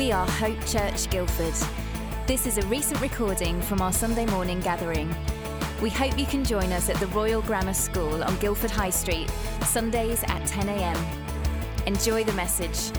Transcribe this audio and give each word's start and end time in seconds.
We 0.00 0.12
are 0.12 0.26
Hope 0.26 0.58
Church 0.64 1.10
Guildford. 1.10 1.52
This 2.26 2.46
is 2.46 2.56
a 2.56 2.66
recent 2.68 3.02
recording 3.02 3.60
from 3.60 3.82
our 3.82 3.92
Sunday 3.92 4.24
morning 4.24 4.58
gathering. 4.60 5.14
We 5.82 5.90
hope 5.90 6.18
you 6.18 6.24
can 6.24 6.42
join 6.42 6.72
us 6.72 6.88
at 6.88 6.96
the 6.96 7.06
Royal 7.08 7.42
Grammar 7.42 7.74
School 7.74 8.24
on 8.24 8.34
Guildford 8.38 8.70
High 8.70 8.88
Street, 8.88 9.28
Sundays 9.66 10.22
at 10.22 10.40
10am. 10.44 10.96
Enjoy 11.86 12.24
the 12.24 12.32
message. 12.32 12.96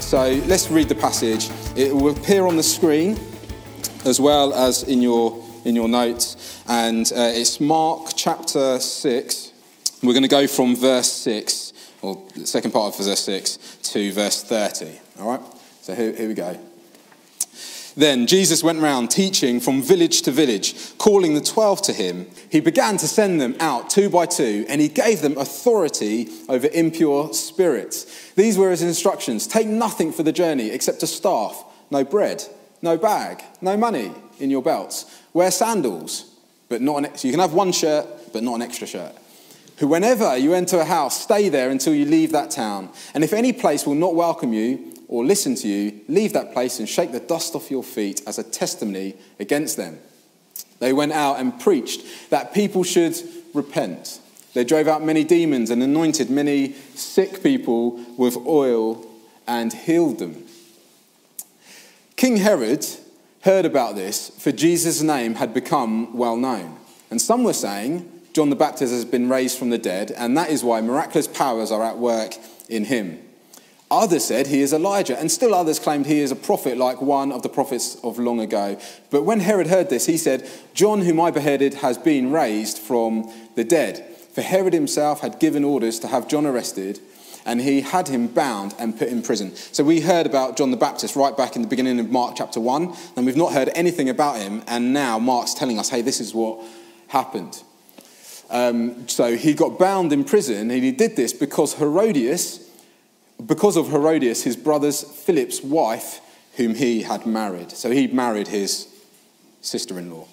So 0.00 0.40
let's 0.46 0.70
read 0.70 0.88
the 0.88 0.94
passage. 0.94 1.50
It 1.76 1.94
will 1.94 2.16
appear 2.16 2.46
on 2.46 2.56
the 2.56 2.62
screen 2.62 3.20
as 4.06 4.18
well 4.18 4.54
as 4.54 4.84
in 4.84 5.02
your, 5.02 5.44
in 5.66 5.76
your 5.76 5.88
notes. 5.88 6.62
And 6.66 7.12
uh, 7.14 7.32
it's 7.34 7.60
Mark 7.60 8.12
chapter 8.16 8.80
6. 8.80 9.52
We're 10.02 10.14
going 10.14 10.22
to 10.22 10.28
go 10.28 10.46
from 10.46 10.76
verse 10.76 11.12
6, 11.12 11.74
or 12.00 12.24
the 12.34 12.46
second 12.46 12.70
part 12.70 12.94
of 12.94 13.04
verse 13.04 13.20
6, 13.20 13.58
to 13.92 14.12
verse 14.12 14.42
30. 14.42 14.98
All 15.20 15.30
right? 15.30 15.40
So 15.82 15.94
here, 15.94 16.12
here 16.12 16.28
we 16.28 16.34
go. 16.34 16.58
Then 17.98 18.28
Jesus 18.28 18.62
went 18.62 18.80
round 18.80 19.10
teaching 19.10 19.58
from 19.58 19.82
village 19.82 20.22
to 20.22 20.30
village, 20.30 20.96
calling 20.98 21.34
the 21.34 21.40
twelve 21.40 21.82
to 21.82 21.92
him. 21.92 22.28
He 22.48 22.60
began 22.60 22.96
to 22.98 23.08
send 23.08 23.40
them 23.40 23.56
out 23.58 23.90
two 23.90 24.08
by 24.08 24.26
two, 24.26 24.64
and 24.68 24.80
he 24.80 24.86
gave 24.86 25.20
them 25.20 25.36
authority 25.36 26.28
over 26.48 26.68
impure 26.72 27.34
spirits. 27.34 28.30
These 28.36 28.56
were 28.56 28.70
his 28.70 28.82
instructions 28.82 29.48
Take 29.48 29.66
nothing 29.66 30.12
for 30.12 30.22
the 30.22 30.30
journey 30.30 30.70
except 30.70 31.02
a 31.02 31.08
staff, 31.08 31.64
no 31.90 32.04
bread, 32.04 32.44
no 32.82 32.96
bag, 32.96 33.42
no 33.60 33.76
money 33.76 34.12
in 34.38 34.48
your 34.48 34.62
belts. 34.62 35.20
Wear 35.32 35.50
sandals, 35.50 36.36
but 36.68 36.80
not 36.80 37.04
an, 37.04 37.16
so 37.16 37.26
you 37.26 37.32
can 37.32 37.40
have 37.40 37.52
one 37.52 37.72
shirt, 37.72 38.06
but 38.32 38.44
not 38.44 38.54
an 38.54 38.62
extra 38.62 38.86
shirt. 38.86 39.12
Whenever 39.80 40.36
you 40.36 40.54
enter 40.54 40.78
a 40.78 40.84
house, 40.84 41.20
stay 41.20 41.48
there 41.48 41.70
until 41.70 41.94
you 41.94 42.04
leave 42.04 42.32
that 42.32 42.50
town. 42.50 42.90
And 43.14 43.22
if 43.22 43.32
any 43.32 43.52
place 43.52 43.86
will 43.86 43.94
not 43.94 44.14
welcome 44.14 44.52
you 44.52 44.92
or 45.06 45.24
listen 45.24 45.54
to 45.56 45.68
you, 45.68 46.00
leave 46.08 46.32
that 46.32 46.52
place 46.52 46.80
and 46.80 46.88
shake 46.88 47.12
the 47.12 47.20
dust 47.20 47.54
off 47.54 47.70
your 47.70 47.84
feet 47.84 48.20
as 48.26 48.38
a 48.38 48.42
testimony 48.42 49.14
against 49.38 49.76
them. 49.76 49.98
They 50.80 50.92
went 50.92 51.12
out 51.12 51.38
and 51.38 51.58
preached 51.60 52.30
that 52.30 52.54
people 52.54 52.82
should 52.82 53.16
repent. 53.54 54.20
They 54.54 54.64
drove 54.64 54.88
out 54.88 55.02
many 55.02 55.22
demons 55.22 55.70
and 55.70 55.82
anointed 55.82 56.30
many 56.30 56.72
sick 56.94 57.42
people 57.42 57.92
with 58.16 58.36
oil 58.36 59.06
and 59.46 59.72
healed 59.72 60.18
them. 60.18 60.44
King 62.16 62.38
Herod 62.38 62.84
heard 63.42 63.64
about 63.64 63.94
this, 63.94 64.30
for 64.30 64.50
Jesus' 64.50 65.02
name 65.02 65.36
had 65.36 65.54
become 65.54 66.16
well 66.16 66.36
known. 66.36 66.76
And 67.10 67.20
some 67.22 67.44
were 67.44 67.52
saying, 67.52 68.17
John 68.32 68.50
the 68.50 68.56
Baptist 68.56 68.92
has 68.92 69.04
been 69.04 69.28
raised 69.28 69.58
from 69.58 69.70
the 69.70 69.78
dead, 69.78 70.12
and 70.12 70.36
that 70.36 70.50
is 70.50 70.62
why 70.62 70.80
miraculous 70.80 71.26
powers 71.26 71.70
are 71.70 71.82
at 71.82 71.98
work 71.98 72.34
in 72.68 72.84
him. 72.84 73.20
Others 73.90 74.26
said 74.26 74.48
he 74.48 74.60
is 74.60 74.74
Elijah, 74.74 75.18
and 75.18 75.30
still 75.30 75.54
others 75.54 75.78
claimed 75.78 76.06
he 76.06 76.20
is 76.20 76.30
a 76.30 76.36
prophet 76.36 76.76
like 76.76 77.00
one 77.00 77.32
of 77.32 77.42
the 77.42 77.48
prophets 77.48 77.96
of 78.02 78.18
long 78.18 78.38
ago. 78.38 78.78
But 79.10 79.24
when 79.24 79.40
Herod 79.40 79.68
heard 79.68 79.88
this, 79.88 80.04
he 80.04 80.18
said, 80.18 80.48
John, 80.74 81.00
whom 81.00 81.18
I 81.20 81.30
beheaded, 81.30 81.74
has 81.74 81.96
been 81.96 82.30
raised 82.30 82.78
from 82.78 83.32
the 83.54 83.64
dead. 83.64 84.04
For 84.34 84.42
Herod 84.42 84.74
himself 84.74 85.20
had 85.20 85.40
given 85.40 85.64
orders 85.64 85.98
to 86.00 86.08
have 86.08 86.28
John 86.28 86.44
arrested, 86.44 87.00
and 87.46 87.62
he 87.62 87.80
had 87.80 88.08
him 88.08 88.26
bound 88.26 88.74
and 88.78 88.98
put 88.98 89.08
in 89.08 89.22
prison. 89.22 89.56
So 89.56 89.82
we 89.82 90.02
heard 90.02 90.26
about 90.26 90.58
John 90.58 90.70
the 90.70 90.76
Baptist 90.76 91.16
right 91.16 91.34
back 91.34 91.56
in 91.56 91.62
the 91.62 91.68
beginning 91.68 91.98
of 91.98 92.10
Mark 92.10 92.34
chapter 92.36 92.60
1, 92.60 92.94
and 93.16 93.24
we've 93.24 93.38
not 93.38 93.54
heard 93.54 93.70
anything 93.74 94.10
about 94.10 94.36
him, 94.36 94.62
and 94.66 94.92
now 94.92 95.18
Mark's 95.18 95.54
telling 95.54 95.78
us, 95.78 95.88
hey, 95.88 96.02
this 96.02 96.20
is 96.20 96.34
what 96.34 96.62
happened. 97.06 97.62
Um, 98.50 99.08
so 99.08 99.36
he 99.36 99.54
got 99.54 99.78
bound 99.78 100.12
in 100.12 100.24
prison, 100.24 100.70
and 100.70 100.82
he 100.82 100.92
did 100.92 101.16
this 101.16 101.32
because 101.32 101.74
Herodias, 101.74 102.68
because 103.44 103.76
of 103.76 103.90
Herodias, 103.90 104.42
his 104.42 104.56
brother's 104.56 105.02
Philip's 105.02 105.62
wife, 105.62 106.20
whom 106.56 106.74
he 106.74 107.02
had 107.02 107.26
married. 107.26 107.70
So 107.72 107.90
he 107.90 108.06
married 108.06 108.48
his 108.48 108.88
sister 109.60 109.98
in 109.98 110.10
law. 110.10 110.26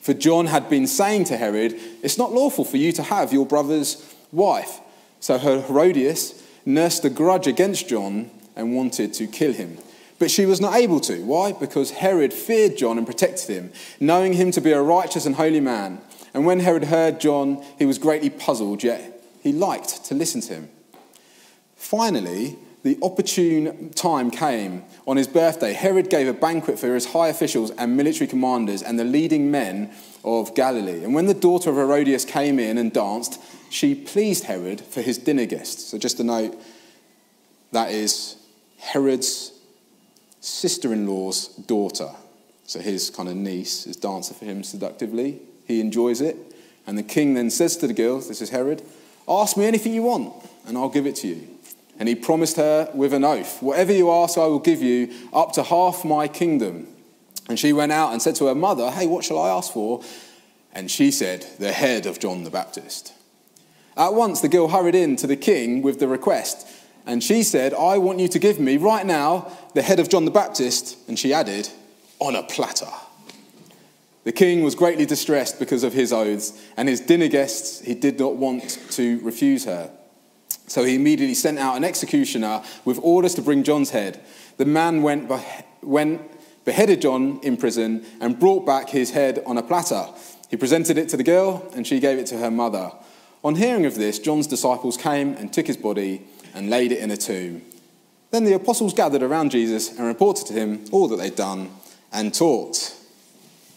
For 0.00 0.14
John 0.14 0.46
had 0.46 0.68
been 0.68 0.86
saying 0.86 1.24
to 1.24 1.36
Herod, 1.36 1.78
It's 2.02 2.18
not 2.18 2.32
lawful 2.32 2.64
for 2.64 2.76
you 2.76 2.90
to 2.92 3.02
have 3.04 3.32
your 3.32 3.46
brother's 3.46 4.14
wife. 4.32 4.80
So 5.20 5.38
Herodias 5.38 6.42
nursed 6.66 7.04
a 7.04 7.10
grudge 7.10 7.46
against 7.46 7.88
John 7.88 8.30
and 8.56 8.74
wanted 8.74 9.14
to 9.14 9.26
kill 9.28 9.52
him. 9.52 9.78
But 10.18 10.30
she 10.30 10.46
was 10.46 10.60
not 10.60 10.74
able 10.74 11.00
to. 11.00 11.24
Why? 11.24 11.52
Because 11.52 11.92
Herod 11.92 12.32
feared 12.32 12.76
John 12.76 12.98
and 12.98 13.06
protected 13.06 13.48
him, 13.48 13.72
knowing 14.00 14.32
him 14.32 14.50
to 14.52 14.60
be 14.60 14.72
a 14.72 14.82
righteous 14.82 15.26
and 15.26 15.36
holy 15.36 15.60
man. 15.60 16.00
And 16.34 16.46
when 16.46 16.60
Herod 16.60 16.84
heard 16.84 17.20
John, 17.20 17.62
he 17.78 17.84
was 17.84 17.98
greatly 17.98 18.30
puzzled, 18.30 18.82
yet 18.82 19.22
he 19.42 19.52
liked 19.52 20.04
to 20.06 20.14
listen 20.14 20.40
to 20.42 20.54
him. 20.54 20.68
Finally, 21.76 22.56
the 22.82 22.98
opportune 23.02 23.90
time 23.90 24.30
came. 24.30 24.84
On 25.06 25.16
his 25.16 25.28
birthday, 25.28 25.72
Herod 25.72 26.10
gave 26.10 26.26
a 26.26 26.32
banquet 26.32 26.78
for 26.78 26.94
his 26.94 27.06
high 27.06 27.28
officials 27.28 27.70
and 27.72 27.96
military 27.96 28.26
commanders 28.26 28.82
and 28.82 28.98
the 28.98 29.04
leading 29.04 29.50
men 29.50 29.92
of 30.24 30.54
Galilee. 30.54 31.04
And 31.04 31.14
when 31.14 31.26
the 31.26 31.34
daughter 31.34 31.70
of 31.70 31.76
Herodias 31.76 32.24
came 32.24 32.58
in 32.58 32.78
and 32.78 32.92
danced, 32.92 33.40
she 33.70 33.94
pleased 33.94 34.44
Herod 34.44 34.80
for 34.80 35.00
his 35.00 35.18
dinner 35.18 35.46
guests. 35.46 35.84
So, 35.84 35.98
just 35.98 36.20
a 36.20 36.24
note 36.24 36.60
that 37.70 37.90
is 37.90 38.36
Herod's 38.78 39.52
sister 40.40 40.92
in 40.92 41.06
law's 41.06 41.48
daughter. 41.48 42.10
So, 42.66 42.80
his 42.80 43.10
kind 43.10 43.28
of 43.28 43.36
niece 43.36 43.86
is 43.86 43.96
dancing 43.96 44.36
for 44.36 44.44
him 44.44 44.62
seductively. 44.62 45.40
He 45.72 45.80
enjoys 45.80 46.20
it. 46.20 46.36
And 46.86 46.98
the 46.98 47.02
king 47.02 47.34
then 47.34 47.50
says 47.50 47.76
to 47.78 47.86
the 47.86 47.94
girl, 47.94 48.20
This 48.20 48.42
is 48.42 48.50
Herod, 48.50 48.82
ask 49.26 49.56
me 49.56 49.64
anything 49.64 49.94
you 49.94 50.02
want, 50.02 50.34
and 50.66 50.76
I'll 50.76 50.88
give 50.88 51.06
it 51.06 51.16
to 51.16 51.28
you. 51.28 51.48
And 51.98 52.08
he 52.08 52.14
promised 52.14 52.56
her 52.56 52.90
with 52.92 53.14
an 53.14 53.24
oath, 53.24 53.62
Whatever 53.62 53.92
you 53.92 54.10
ask, 54.10 54.36
I 54.36 54.46
will 54.46 54.58
give 54.58 54.82
you, 54.82 55.10
up 55.32 55.52
to 55.52 55.62
half 55.62 56.04
my 56.04 56.28
kingdom. 56.28 56.88
And 57.48 57.58
she 57.58 57.72
went 57.72 57.92
out 57.92 58.12
and 58.12 58.20
said 58.20 58.34
to 58.36 58.46
her 58.46 58.54
mother, 58.54 58.90
Hey, 58.90 59.06
what 59.06 59.24
shall 59.24 59.38
I 59.38 59.48
ask 59.50 59.72
for? 59.72 60.02
And 60.74 60.90
she 60.90 61.10
said, 61.10 61.46
The 61.58 61.72
head 61.72 62.06
of 62.06 62.18
John 62.18 62.44
the 62.44 62.50
Baptist. 62.50 63.14
At 63.96 64.14
once 64.14 64.40
the 64.40 64.48
girl 64.48 64.68
hurried 64.68 64.94
in 64.94 65.16
to 65.16 65.26
the 65.26 65.36
king 65.36 65.82
with 65.82 66.00
the 66.00 66.08
request. 66.08 66.66
And 67.06 67.22
she 67.22 67.42
said, 67.42 67.72
I 67.74 67.98
want 67.98 68.20
you 68.20 68.28
to 68.28 68.38
give 68.38 68.60
me 68.60 68.76
right 68.76 69.06
now 69.06 69.50
the 69.74 69.82
head 69.82 70.00
of 70.00 70.08
John 70.08 70.24
the 70.24 70.30
Baptist. 70.30 70.98
And 71.08 71.18
she 71.18 71.32
added, 71.32 71.68
On 72.18 72.34
a 72.36 72.42
platter. 72.42 72.92
The 74.24 74.32
king 74.32 74.62
was 74.62 74.74
greatly 74.74 75.04
distressed 75.04 75.58
because 75.58 75.82
of 75.82 75.92
his 75.92 76.12
oaths, 76.12 76.52
and 76.76 76.88
his 76.88 77.00
dinner 77.00 77.28
guests, 77.28 77.80
he 77.80 77.94
did 77.94 78.18
not 78.18 78.36
want 78.36 78.78
to 78.90 79.18
refuse 79.20 79.64
her. 79.64 79.90
So 80.68 80.84
he 80.84 80.94
immediately 80.94 81.34
sent 81.34 81.58
out 81.58 81.76
an 81.76 81.84
executioner 81.84 82.62
with 82.84 83.00
orders 83.02 83.34
to 83.34 83.42
bring 83.42 83.64
John's 83.64 83.90
head. 83.90 84.20
The 84.58 84.64
man 84.64 85.02
went, 85.02 85.30
went, 85.82 86.20
beheaded 86.64 87.02
John 87.02 87.40
in 87.42 87.56
prison, 87.56 88.06
and 88.20 88.38
brought 88.38 88.64
back 88.64 88.90
his 88.90 89.10
head 89.10 89.42
on 89.44 89.58
a 89.58 89.62
platter. 89.62 90.06
He 90.48 90.56
presented 90.56 90.98
it 90.98 91.08
to 91.08 91.16
the 91.16 91.24
girl, 91.24 91.68
and 91.74 91.86
she 91.86 91.98
gave 91.98 92.18
it 92.18 92.26
to 92.26 92.38
her 92.38 92.50
mother. 92.50 92.92
On 93.42 93.56
hearing 93.56 93.86
of 93.86 93.96
this, 93.96 94.20
John's 94.20 94.46
disciples 94.46 94.96
came 94.96 95.34
and 95.34 95.52
took 95.52 95.66
his 95.66 95.76
body 95.76 96.22
and 96.54 96.70
laid 96.70 96.92
it 96.92 97.00
in 97.00 97.10
a 97.10 97.16
tomb. 97.16 97.62
Then 98.30 98.44
the 98.44 98.54
apostles 98.54 98.94
gathered 98.94 99.22
around 99.22 99.50
Jesus 99.50 99.90
and 99.98 100.06
reported 100.06 100.46
to 100.46 100.52
him 100.52 100.84
all 100.92 101.08
that 101.08 101.16
they'd 101.16 101.34
done 101.34 101.70
and 102.12 102.32
taught. 102.32 102.94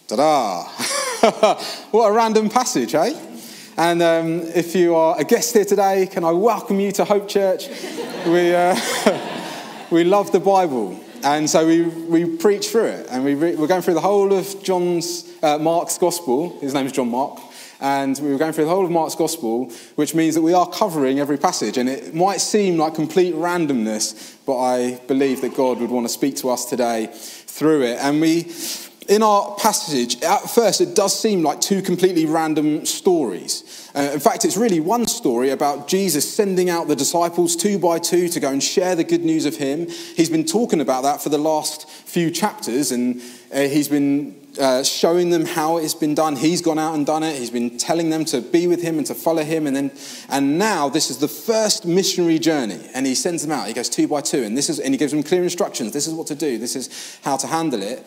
Ta 0.07 0.15
da! 0.17 0.63
what 1.89 2.09
a 2.09 2.11
random 2.11 2.47
passage, 2.47 2.93
eh? 2.93 3.11
And 3.75 4.03
um, 4.03 4.41
if 4.53 4.75
you 4.75 4.93
are 4.93 5.19
a 5.19 5.23
guest 5.23 5.55
here 5.55 5.65
today, 5.65 6.05
can 6.05 6.23
I 6.23 6.29
welcome 6.29 6.79
you 6.79 6.91
to 6.91 7.05
Hope 7.05 7.27
Church? 7.27 7.67
we, 8.27 8.53
uh, 8.53 8.79
we 9.89 10.03
love 10.03 10.31
the 10.31 10.39
Bible. 10.39 10.99
And 11.23 11.49
so 11.49 11.65
we, 11.65 11.81
we 11.81 12.37
preach 12.37 12.67
through 12.67 12.85
it. 12.85 13.07
And 13.09 13.25
we 13.25 13.33
re- 13.33 13.55
we're 13.55 13.65
going 13.65 13.81
through 13.81 13.95
the 13.95 14.01
whole 14.01 14.31
of 14.31 14.61
John's, 14.61 15.27
uh, 15.41 15.57
Mark's 15.57 15.97
Gospel. 15.97 16.59
His 16.59 16.75
name 16.75 16.85
is 16.85 16.91
John 16.91 17.09
Mark. 17.09 17.39
And 17.81 18.15
we 18.19 18.31
were 18.31 18.37
going 18.37 18.53
through 18.53 18.65
the 18.65 18.69
whole 18.69 18.85
of 18.85 18.91
Mark's 18.91 19.15
Gospel, 19.15 19.71
which 19.95 20.13
means 20.13 20.35
that 20.35 20.43
we 20.43 20.53
are 20.53 20.69
covering 20.69 21.19
every 21.19 21.37
passage. 21.37 21.79
And 21.79 21.89
it 21.89 22.13
might 22.13 22.41
seem 22.41 22.77
like 22.77 22.93
complete 22.93 23.33
randomness, 23.33 24.35
but 24.45 24.59
I 24.59 25.01
believe 25.07 25.41
that 25.41 25.55
God 25.55 25.79
would 25.79 25.89
want 25.89 26.05
to 26.05 26.13
speak 26.13 26.35
to 26.37 26.51
us 26.51 26.65
today 26.65 27.09
through 27.11 27.81
it. 27.81 27.97
And 27.99 28.21
we 28.21 28.43
in 29.07 29.21
our 29.21 29.55
passage, 29.55 30.21
at 30.23 30.49
first, 30.49 30.81
it 30.81 30.95
does 30.95 31.17
seem 31.17 31.43
like 31.43 31.61
two 31.61 31.81
completely 31.81 32.25
random 32.25 32.85
stories. 32.85 33.91
Uh, 33.95 34.11
in 34.13 34.19
fact, 34.19 34.45
it's 34.45 34.57
really 34.57 34.79
one 34.79 35.05
story 35.05 35.51
about 35.51 35.87
Jesus 35.87 36.31
sending 36.31 36.69
out 36.69 36.87
the 36.87 36.95
disciples 36.95 37.55
two 37.55 37.77
by 37.77 37.99
two 37.99 38.27
to 38.29 38.39
go 38.39 38.49
and 38.49 38.63
share 38.63 38.95
the 38.95 39.03
good 39.03 39.23
news 39.23 39.45
of 39.45 39.55
Him. 39.57 39.87
He's 39.89 40.29
been 40.29 40.45
talking 40.45 40.81
about 40.81 41.03
that 41.03 41.21
for 41.21 41.29
the 41.29 41.37
last 41.37 41.89
few 41.89 42.31
chapters, 42.31 42.91
and 42.91 43.21
uh, 43.53 43.61
he's 43.61 43.87
been 43.87 44.35
uh, 44.59 44.83
showing 44.83 45.29
them 45.29 45.45
how 45.45 45.77
it's 45.77 45.93
been 45.93 46.15
done. 46.15 46.35
He's 46.35 46.61
gone 46.61 46.79
out 46.79 46.95
and 46.95 47.05
done 47.05 47.23
it. 47.23 47.37
He's 47.37 47.49
been 47.49 47.77
telling 47.77 48.09
them 48.09 48.25
to 48.25 48.41
be 48.41 48.67
with 48.67 48.81
Him 48.81 48.97
and 48.97 49.07
to 49.07 49.15
follow 49.15 49.43
Him, 49.43 49.67
and 49.67 49.75
then, 49.75 49.91
and 50.29 50.57
now 50.57 50.89
this 50.89 51.09
is 51.09 51.19
the 51.19 51.27
first 51.27 51.85
missionary 51.85 52.39
journey, 52.39 52.79
and 52.93 53.05
He 53.05 53.15
sends 53.15 53.43
them 53.43 53.51
out. 53.51 53.67
He 53.67 53.73
goes 53.73 53.89
two 53.89 54.07
by 54.07 54.21
two, 54.21 54.43
and 54.43 54.57
this 54.57 54.69
is, 54.69 54.79
and 54.79 54.93
He 54.93 54.97
gives 54.97 55.11
them 55.11 55.23
clear 55.23 55.43
instructions. 55.43 55.91
This 55.91 56.07
is 56.07 56.13
what 56.13 56.27
to 56.27 56.35
do. 56.35 56.57
This 56.57 56.75
is 56.75 57.19
how 57.23 57.37
to 57.37 57.47
handle 57.47 57.81
it. 57.81 58.05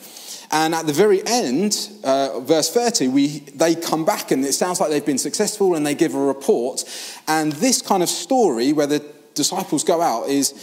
And 0.50 0.74
at 0.74 0.86
the 0.86 0.92
very 0.92 1.22
end, 1.26 1.90
uh, 2.04 2.40
verse 2.40 2.70
30, 2.70 3.08
we, 3.08 3.40
they 3.54 3.74
come 3.74 4.04
back 4.04 4.30
and 4.30 4.44
it 4.44 4.54
sounds 4.54 4.80
like 4.80 4.90
they've 4.90 5.04
been 5.04 5.18
successful 5.18 5.74
and 5.74 5.86
they 5.86 5.94
give 5.94 6.14
a 6.14 6.18
report. 6.20 6.84
And 7.26 7.52
this 7.52 7.82
kind 7.82 8.02
of 8.02 8.08
story 8.08 8.72
where 8.72 8.86
the 8.86 9.04
disciples 9.34 9.84
go 9.84 10.00
out 10.00 10.28
is 10.28 10.54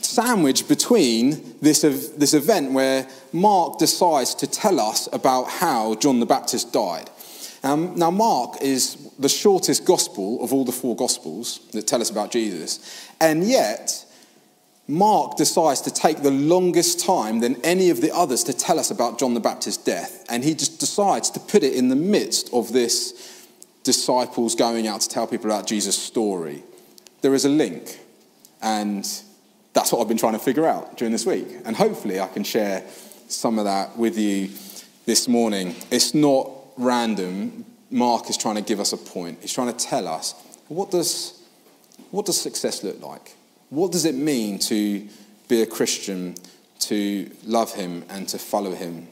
sandwiched 0.00 0.68
between 0.68 1.56
this, 1.60 1.82
this 1.82 2.34
event 2.34 2.72
where 2.72 3.06
Mark 3.32 3.78
decides 3.78 4.34
to 4.36 4.46
tell 4.46 4.80
us 4.80 5.08
about 5.12 5.44
how 5.44 5.94
John 5.96 6.20
the 6.20 6.26
Baptist 6.26 6.72
died. 6.72 7.10
Um, 7.62 7.94
now, 7.96 8.10
Mark 8.10 8.62
is 8.62 8.96
the 9.18 9.28
shortest 9.28 9.84
gospel 9.84 10.42
of 10.42 10.52
all 10.52 10.64
the 10.64 10.72
four 10.72 10.96
gospels 10.96 11.60
that 11.72 11.86
tell 11.86 12.00
us 12.00 12.10
about 12.10 12.30
Jesus, 12.30 13.08
and 13.20 13.44
yet 13.44 14.06
Mark 14.90 15.36
decides 15.36 15.80
to 15.82 15.90
take 15.90 16.22
the 16.22 16.30
longest 16.32 17.04
time 17.04 17.38
than 17.38 17.60
any 17.62 17.90
of 17.90 18.00
the 18.00 18.12
others 18.12 18.42
to 18.44 18.52
tell 18.52 18.78
us 18.78 18.90
about 18.90 19.18
John 19.18 19.34
the 19.34 19.40
Baptist's 19.40 19.82
death, 19.82 20.26
and 20.28 20.42
he 20.42 20.54
just 20.54 20.80
decides 20.80 21.30
to 21.30 21.40
put 21.40 21.62
it 21.62 21.74
in 21.74 21.88
the 21.88 21.96
midst 21.96 22.52
of 22.52 22.72
this 22.72 23.46
disciples 23.84 24.54
going 24.54 24.88
out 24.88 25.00
to 25.02 25.08
tell 25.08 25.26
people 25.26 25.46
about 25.46 25.66
Jesus' 25.66 25.96
story. 25.96 26.64
There 27.22 27.34
is 27.34 27.44
a 27.44 27.48
link, 27.48 28.00
and 28.60 29.04
that's 29.72 29.92
what 29.92 30.00
I've 30.00 30.08
been 30.08 30.16
trying 30.16 30.32
to 30.32 30.40
figure 30.40 30.66
out 30.66 30.96
during 30.96 31.12
this 31.12 31.24
week, 31.24 31.46
and 31.64 31.76
hopefully 31.76 32.18
I 32.18 32.26
can 32.26 32.42
share 32.42 32.84
some 33.28 33.58
of 33.58 33.66
that 33.66 33.96
with 33.96 34.18
you 34.18 34.50
this 35.06 35.28
morning. 35.28 35.76
It's 35.92 36.14
not 36.14 36.50
random, 36.76 37.64
Mark 37.90 38.28
is 38.28 38.36
trying 38.36 38.56
to 38.56 38.62
give 38.62 38.80
us 38.80 38.92
a 38.92 38.96
point. 38.96 39.38
He's 39.40 39.52
trying 39.52 39.72
to 39.72 39.84
tell 39.84 40.08
us 40.08 40.34
what 40.68 40.90
does, 40.90 41.40
what 42.10 42.26
does 42.26 42.40
success 42.40 42.82
look 42.82 43.00
like? 43.00 43.36
What 43.70 43.92
does 43.92 44.04
it 44.04 44.16
mean 44.16 44.58
to 44.60 45.06
be 45.48 45.62
a 45.62 45.66
Christian, 45.66 46.34
to 46.80 47.30
love 47.44 47.72
him, 47.72 48.04
and 48.08 48.28
to 48.28 48.38
follow 48.38 48.74
him? 48.74 49.08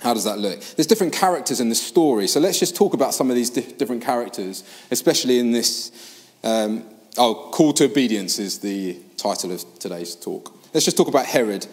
How 0.00 0.14
does 0.14 0.24
that 0.24 0.38
look? 0.38 0.60
There's 0.60 0.86
different 0.86 1.12
characters 1.12 1.60
in 1.60 1.68
the 1.68 1.74
story, 1.74 2.26
so 2.26 2.40
let's 2.40 2.58
just 2.58 2.74
talk 2.76 2.94
about 2.94 3.14
some 3.14 3.30
of 3.30 3.36
these 3.36 3.50
different 3.50 4.02
characters, 4.02 4.64
especially 4.90 5.38
in 5.38 5.52
this. 5.52 5.92
Um, 6.42 6.84
oh, 7.16 7.50
Call 7.52 7.72
to 7.74 7.84
Obedience 7.84 8.38
is 8.38 8.58
the 8.58 8.98
title 9.16 9.52
of 9.52 9.64
today's 9.78 10.14
talk. 10.16 10.54
Let's 10.72 10.84
just 10.84 10.96
talk 10.96 11.08
about 11.08 11.26
Herod. 11.26 11.66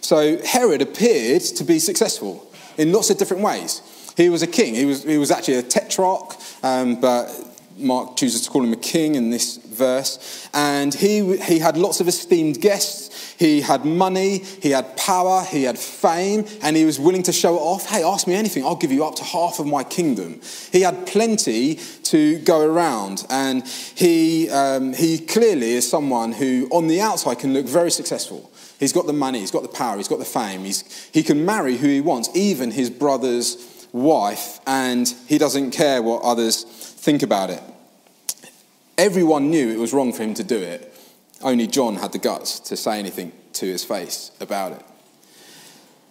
So, 0.00 0.42
Herod 0.44 0.82
appeared 0.82 1.42
to 1.42 1.64
be 1.64 1.78
successful 1.78 2.50
in 2.76 2.92
lots 2.92 3.10
of 3.10 3.18
different 3.18 3.42
ways. 3.42 3.80
He 4.16 4.28
was 4.28 4.42
a 4.42 4.46
king. 4.46 4.74
He 4.74 4.84
was, 4.84 5.04
he 5.04 5.16
was 5.16 5.30
actually 5.30 5.56
a 5.56 5.62
tetrarch, 5.62 6.34
um, 6.62 7.00
but 7.00 7.28
Mark 7.76 8.16
chooses 8.16 8.42
to 8.42 8.50
call 8.50 8.62
him 8.62 8.72
a 8.72 8.76
king 8.76 9.14
in 9.14 9.30
this 9.30 9.56
verse. 9.56 10.48
And 10.54 10.92
he, 10.94 11.36
he 11.38 11.58
had 11.58 11.76
lots 11.76 12.00
of 12.00 12.08
esteemed 12.08 12.60
guests. 12.60 13.34
He 13.38 13.60
had 13.60 13.84
money, 13.84 14.38
he 14.38 14.70
had 14.70 14.96
power, 14.96 15.42
he 15.42 15.64
had 15.64 15.78
fame, 15.78 16.46
and 16.62 16.76
he 16.76 16.84
was 16.84 17.00
willing 17.00 17.24
to 17.24 17.32
show 17.32 17.56
it 17.56 17.60
off. 17.60 17.86
Hey, 17.86 18.04
ask 18.04 18.28
me 18.28 18.34
anything, 18.34 18.64
I'll 18.64 18.76
give 18.76 18.92
you 18.92 19.04
up 19.04 19.16
to 19.16 19.24
half 19.24 19.58
of 19.58 19.66
my 19.66 19.82
kingdom. 19.82 20.40
He 20.70 20.82
had 20.82 21.06
plenty 21.06 21.76
to 22.04 22.38
go 22.40 22.60
around, 22.60 23.26
and 23.30 23.66
he, 23.66 24.48
um, 24.50 24.92
he 24.92 25.18
clearly 25.18 25.72
is 25.72 25.88
someone 25.88 26.32
who, 26.32 26.68
on 26.70 26.86
the 26.86 27.00
outside, 27.00 27.40
can 27.40 27.52
look 27.52 27.66
very 27.66 27.90
successful. 27.90 28.52
He's 28.78 28.92
got 28.92 29.06
the 29.06 29.12
money, 29.12 29.40
he's 29.40 29.50
got 29.50 29.62
the 29.62 29.68
power, 29.68 29.96
he's 29.96 30.08
got 30.08 30.18
the 30.18 30.24
fame, 30.24 30.64
he's, 30.64 31.10
he 31.12 31.22
can 31.22 31.44
marry 31.44 31.76
who 31.76 31.88
he 31.88 32.00
wants, 32.00 32.28
even 32.34 32.70
his 32.70 32.90
brother's 32.90 33.56
wife, 33.92 34.60
and 34.66 35.08
he 35.28 35.38
doesn't 35.38 35.70
care 35.70 36.02
what 36.02 36.22
others 36.22 36.64
think 36.64 37.22
about 37.22 37.50
it. 37.50 37.62
Everyone 38.98 39.50
knew 39.50 39.70
it 39.70 39.78
was 39.78 39.92
wrong 39.92 40.12
for 40.12 40.22
him 40.22 40.34
to 40.34 40.44
do 40.44 40.56
it. 40.56 40.94
Only 41.42 41.66
John 41.66 41.96
had 41.96 42.12
the 42.12 42.18
guts 42.18 42.60
to 42.60 42.76
say 42.76 42.98
anything 42.98 43.32
to 43.54 43.66
his 43.66 43.84
face 43.84 44.30
about 44.40 44.72
it. 44.72 44.84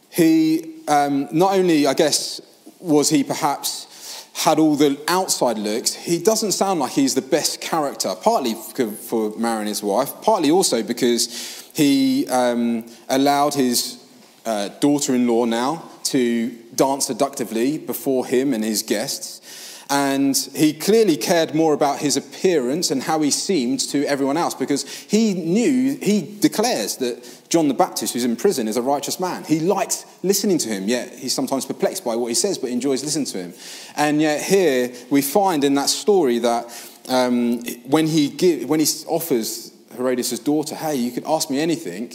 He, 0.09 0.75
um, 0.87 1.29
not 1.31 1.53
only, 1.53 1.87
I 1.87 1.93
guess, 1.93 2.41
was 2.79 3.09
he 3.09 3.23
perhaps 3.23 4.27
had 4.33 4.59
all 4.59 4.75
the 4.75 4.99
outside 5.07 5.57
looks, 5.57 5.93
he 5.93 6.19
doesn't 6.21 6.51
sound 6.53 6.79
like 6.79 6.91
he's 6.91 7.15
the 7.15 7.21
best 7.21 7.61
character, 7.61 8.13
partly 8.21 8.55
for 8.55 9.37
marrying 9.37 9.67
his 9.67 9.83
wife, 9.83 10.11
partly 10.21 10.51
also 10.51 10.83
because 10.83 11.69
he 11.73 12.27
um, 12.27 12.85
allowed 13.09 13.53
his 13.53 14.03
uh, 14.45 14.69
daughter 14.79 15.15
in 15.15 15.27
law 15.27 15.45
now 15.45 15.90
to 16.11 16.49
dance 16.75 17.07
seductively 17.07 17.77
before 17.77 18.25
him 18.25 18.53
and 18.53 18.63
his 18.63 18.83
guests. 18.83 19.41
And 19.89 20.37
he 20.55 20.71
clearly 20.71 21.17
cared 21.17 21.53
more 21.53 21.73
about 21.73 21.99
his 21.99 22.15
appearance 22.15 22.91
and 22.91 23.03
how 23.03 23.19
he 23.19 23.29
seemed 23.29 23.81
to 23.91 24.05
everyone 24.05 24.37
else 24.37 24.53
because 24.53 24.87
he 24.87 25.33
knew, 25.33 25.97
he 26.01 26.37
declares 26.39 26.95
that 26.97 27.41
John 27.49 27.67
the 27.67 27.73
Baptist, 27.73 28.13
who's 28.13 28.23
in 28.23 28.37
prison, 28.37 28.69
is 28.69 28.77
a 28.77 28.81
righteous 28.81 29.19
man. 29.19 29.43
He 29.43 29.59
likes 29.59 30.05
listening 30.23 30.59
to 30.59 30.69
him, 30.69 30.87
yet 30.87 31.13
he's 31.15 31.33
sometimes 31.33 31.65
perplexed 31.65 32.05
by 32.05 32.15
what 32.15 32.27
he 32.27 32.35
says, 32.35 32.57
but 32.57 32.69
enjoys 32.69 33.03
listening 33.03 33.25
to 33.25 33.37
him. 33.39 33.53
And 33.97 34.21
yet, 34.21 34.41
here 34.41 34.93
we 35.09 35.21
find 35.21 35.65
in 35.65 35.73
that 35.73 35.89
story 35.89 36.39
that 36.39 36.65
um, 37.09 37.61
when, 37.85 38.07
he 38.07 38.29
give, 38.29 38.69
when 38.69 38.79
he 38.79 38.87
offers 39.07 39.73
Herodias' 39.97 40.39
daughter, 40.39 40.75
hey, 40.75 40.95
you 40.95 41.11
can 41.11 41.25
ask 41.27 41.49
me 41.49 41.59
anything, 41.59 42.13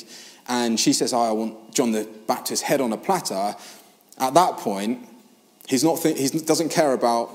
and 0.49 0.81
she 0.81 0.95
says, 0.95 1.13
oh, 1.13 1.21
I 1.21 1.33
want 1.33 1.75
John 1.75 1.93
the 1.93 2.09
Baptist's 2.27 2.65
head 2.65 2.81
on 2.81 2.91
a 2.95 2.97
platter, 2.97 3.55
at 4.19 4.35
that 4.35 4.59
point, 4.59 5.07
he's 5.69 5.85
not 5.85 5.99
think, 5.99 6.19
he 6.19 6.29
doesn't 6.29 6.71
care 6.71 6.93
about 6.93 7.31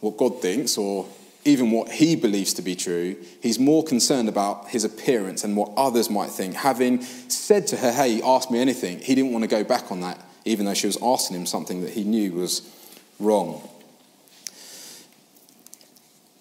what 0.00 0.16
God 0.16 0.40
thinks 0.40 0.78
or 0.78 1.06
even 1.44 1.70
what 1.70 1.90
he 1.90 2.16
believes 2.16 2.54
to 2.54 2.62
be 2.62 2.76
true. 2.76 3.16
He's 3.42 3.58
more 3.58 3.82
concerned 3.82 4.28
about 4.28 4.68
his 4.68 4.84
appearance 4.84 5.42
and 5.44 5.56
what 5.56 5.72
others 5.76 6.10
might 6.10 6.30
think. 6.30 6.54
Having 6.54 7.02
said 7.02 7.66
to 7.68 7.76
her, 7.76 7.92
Hey, 7.92 8.20
ask 8.22 8.50
me 8.50 8.60
anything, 8.60 8.98
he 8.98 9.14
didn't 9.14 9.32
want 9.32 9.44
to 9.44 9.48
go 9.48 9.64
back 9.64 9.90
on 9.90 10.00
that, 10.00 10.22
even 10.44 10.66
though 10.66 10.74
she 10.74 10.86
was 10.86 10.98
asking 11.02 11.36
him 11.36 11.46
something 11.46 11.80
that 11.82 11.90
he 11.90 12.04
knew 12.04 12.32
was 12.32 12.68
wrong. 13.18 13.66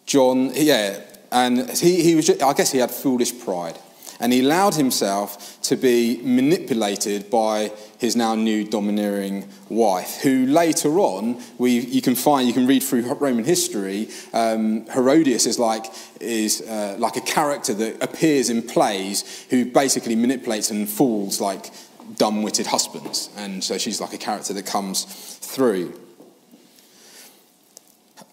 John, 0.06 0.52
yeah, 0.54 1.00
and 1.32 1.70
he, 1.70 2.02
he 2.04 2.16
was, 2.16 2.30
I 2.30 2.54
guess 2.54 2.72
he 2.72 2.80
had 2.80 2.92
foolish 2.92 3.40
pride 3.40 3.78
and 4.20 4.34
he 4.34 4.42
allowed 4.42 4.76
himself 4.76 5.60
to 5.62 5.76
be 5.76 6.20
manipulated 6.24 7.30
by 7.30 7.72
his 7.98 8.16
now 8.16 8.36
new 8.36 8.64
domineering 8.64 9.48
wife, 9.70 10.20
who 10.22 10.46
later 10.46 11.00
on 11.00 11.42
we, 11.58 11.80
you 11.80 12.02
can 12.02 12.16
find, 12.16 12.48
you 12.48 12.54
can 12.54 12.68
read 12.68 12.84
through 12.84 13.02
Roman 13.14 13.46
history. 13.46 14.10
Um, 14.34 14.86
Herodias 14.88 15.46
is 15.46 15.60
like 15.60 15.86
is 16.20 16.62
uh, 16.62 16.96
like 17.00 17.16
a 17.16 17.22
character 17.22 17.74
that 17.74 18.04
appears 18.04 18.50
in 18.50 18.62
plays 18.62 19.46
who 19.50 19.66
basically 19.66 20.16
manipulates 20.16 20.70
and 20.72 20.90
fools 20.90 21.40
like 21.40 21.72
dumb-witted 22.18 22.68
husbands, 22.68 23.30
and 23.38 23.64
so 23.64 23.78
she's 23.78 24.02
like 24.02 24.14
a 24.14 24.18
character 24.18 24.54
that 24.54 24.66
comes 24.66 25.06
through. 25.06 25.94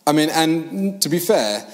I 0.07 0.13
mean, 0.13 0.31
and 0.31 1.03
to 1.03 1.09
be 1.09 1.19
fair, 1.19 1.67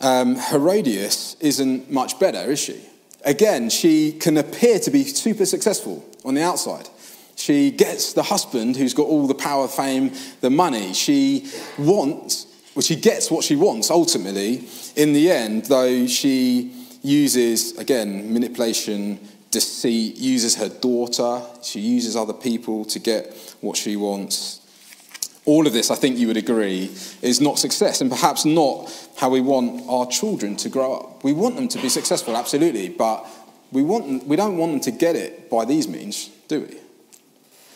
um, 0.00 0.36
Herodias 0.36 1.36
isn't 1.40 1.90
much 1.90 2.18
better, 2.18 2.50
is 2.50 2.58
she? 2.58 2.80
Again, 3.24 3.70
she 3.70 4.12
can 4.12 4.36
appear 4.36 4.78
to 4.80 4.90
be 4.90 5.04
super 5.04 5.46
successful 5.46 6.04
on 6.24 6.34
the 6.34 6.42
outside. 6.42 6.88
She 7.36 7.70
gets 7.70 8.12
the 8.12 8.22
husband 8.22 8.76
who's 8.76 8.94
got 8.94 9.06
all 9.06 9.26
the 9.26 9.34
power, 9.34 9.68
fame, 9.68 10.12
the 10.40 10.50
money. 10.50 10.92
She 10.92 11.48
wants, 11.78 12.46
well, 12.74 12.82
she 12.82 12.96
gets 12.96 13.30
what 13.30 13.44
she 13.44 13.56
wants 13.56 13.90
ultimately 13.90 14.64
in 14.96 15.12
the 15.12 15.30
end, 15.30 15.66
though 15.66 16.06
she 16.06 16.72
uses, 17.02 17.76
again, 17.78 18.32
manipulation, 18.32 19.18
deceit, 19.50 20.16
uses 20.16 20.56
her 20.56 20.68
daughter, 20.68 21.42
she 21.62 21.80
uses 21.80 22.16
other 22.16 22.32
people 22.32 22.84
to 22.86 22.98
get 22.98 23.56
what 23.60 23.76
she 23.76 23.96
wants. 23.96 24.61
All 25.44 25.66
of 25.66 25.72
this, 25.72 25.90
I 25.90 25.96
think 25.96 26.18
you 26.18 26.28
would 26.28 26.36
agree, 26.36 26.90
is 27.20 27.40
not 27.40 27.58
success 27.58 28.00
and 28.00 28.10
perhaps 28.10 28.44
not 28.44 28.90
how 29.16 29.28
we 29.28 29.40
want 29.40 29.82
our 29.88 30.06
children 30.06 30.56
to 30.56 30.68
grow 30.68 30.94
up. 30.94 31.24
We 31.24 31.32
want 31.32 31.56
them 31.56 31.68
to 31.68 31.82
be 31.82 31.88
successful, 31.88 32.36
absolutely, 32.36 32.90
but 32.90 33.26
we, 33.72 33.82
want, 33.82 34.26
we 34.26 34.36
don't 34.36 34.56
want 34.56 34.72
them 34.72 34.80
to 34.82 34.90
get 34.92 35.16
it 35.16 35.50
by 35.50 35.64
these 35.64 35.88
means, 35.88 36.28
do 36.46 36.60
we? 36.60 36.78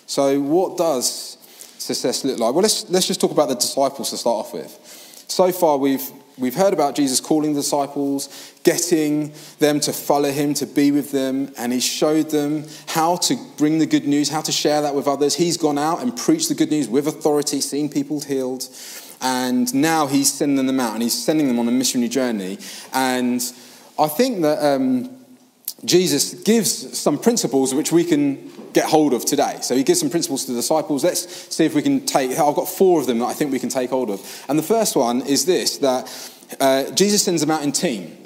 So, 0.07 0.41
what 0.41 0.77
does 0.77 1.39
success 1.79 2.25
look 2.25 2.39
like? 2.39 2.55
Well, 2.55 2.63
let's, 2.63 2.89
let's 2.89 3.07
just 3.07 3.21
talk 3.21 3.33
about 3.33 3.49
the 3.49 3.57
disciples 3.57 4.11
to 4.11 4.17
start 4.17 4.47
off 4.47 4.55
with. 4.55 5.25
So 5.29 5.51
far, 5.51 5.79
we've 5.79 6.09
We've 6.39 6.55
heard 6.55 6.75
about 6.75 6.95
Jesus 6.95 7.19
calling 7.19 7.55
the 7.55 7.61
disciples, 7.61 8.53
getting 8.63 9.33
them 9.59 9.81
to 9.81 9.93
follow 9.93 10.31
him, 10.31 10.53
to 10.55 10.67
be 10.67 10.91
with 10.91 11.11
them, 11.11 11.51
and 11.57 11.73
he 11.73 11.81
showed 11.81 12.29
them 12.29 12.67
how 12.89 13.17
to 13.17 13.39
bring 13.57 13.79
the 13.79 13.87
good 13.87 14.07
news, 14.07 14.29
how 14.29 14.43
to 14.43 14.53
share 14.53 14.83
that 14.83 14.95
with 14.95 15.09
others. 15.09 15.35
He's 15.35 15.57
gone 15.57 15.79
out 15.79 16.03
and 16.03 16.15
preached 16.15 16.51
the 16.51 16.55
good 16.55 16.71
news 16.71 16.89
with 16.89 17.07
authority, 17.07 17.63
seen 17.63 17.89
people 17.89 18.21
healed, 18.21 18.69
and 19.23 19.73
now 19.75 20.07
he's 20.07 20.31
sending 20.31 20.67
them 20.67 20.79
out 20.79 20.93
and 20.93 21.03
he's 21.03 21.25
sending 21.25 21.49
them 21.49 21.59
on 21.59 21.69
a 21.69 21.73
missionary 21.73 22.11
journey. 22.11 22.59
And 22.93 23.41
I 23.99 24.09
think 24.09 24.43
that 24.43 24.63
um, 24.63 25.17
Jesus 25.87 26.35
gives 26.35 26.99
some 26.99 27.19
principles 27.19 27.73
which 27.73 27.93
we 27.93 28.05
can 28.05 28.51
get 28.77 28.89
hold 28.91 29.15
of 29.15 29.25
today. 29.25 29.57
So 29.63 29.75
he 29.75 29.83
gives 29.83 30.01
some 30.01 30.11
principles 30.11 30.45
to 30.45 30.53
the 30.53 30.59
disciples. 30.59 31.03
Let's 31.03 31.55
see 31.55 31.65
if 31.65 31.75
we 31.75 31.81
can 31.81 32.05
take, 32.05 32.31
I've 32.33 32.55
got 32.55 32.69
four 32.69 33.01
of 33.01 33.07
them 33.07 33.21
that 33.21 33.25
I 33.25 33.33
think 33.33 33.51
we 33.51 33.59
can 33.59 33.71
take 33.71 33.89
hold 33.89 34.11
of. 34.11 34.45
And 34.51 34.59
the 34.59 34.63
first 34.63 34.95
one 34.95 35.23
is 35.23 35.47
this 35.47 35.79
that 35.79 36.31
uh, 36.61 36.91
Jesus 36.91 37.23
sends 37.23 37.41
them 37.41 37.51
out 37.51 37.63
in 37.63 37.73
team. 37.73 38.19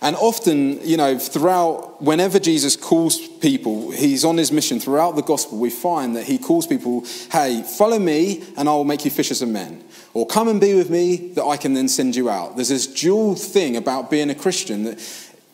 And 0.00 0.16
often, 0.16 0.80
you 0.86 0.96
know, 0.96 1.18
throughout, 1.18 2.00
whenever 2.00 2.38
Jesus 2.38 2.74
calls 2.74 3.18
people, 3.18 3.90
he's 3.90 4.24
on 4.24 4.38
his 4.38 4.50
mission 4.50 4.80
throughout 4.80 5.14
the 5.14 5.22
gospel, 5.22 5.58
we 5.58 5.70
find 5.70 6.16
that 6.16 6.24
he 6.24 6.38
calls 6.38 6.66
people, 6.66 7.04
hey, 7.30 7.62
follow 7.62 7.98
me 7.98 8.44
and 8.56 8.66
I 8.66 8.72
will 8.72 8.84
make 8.84 9.04
you 9.04 9.10
fishers 9.10 9.42
of 9.42 9.50
men. 9.50 9.84
Or 10.14 10.26
come 10.26 10.48
and 10.48 10.58
be 10.58 10.74
with 10.74 10.88
me 10.88 11.32
that 11.34 11.44
I 11.44 11.58
can 11.58 11.74
then 11.74 11.88
send 11.88 12.16
you 12.16 12.30
out. 12.30 12.56
There's 12.56 12.70
this 12.70 12.86
dual 12.86 13.34
thing 13.34 13.76
about 13.76 14.10
being 14.10 14.30
a 14.30 14.34
Christian 14.34 14.84
that 14.84 14.98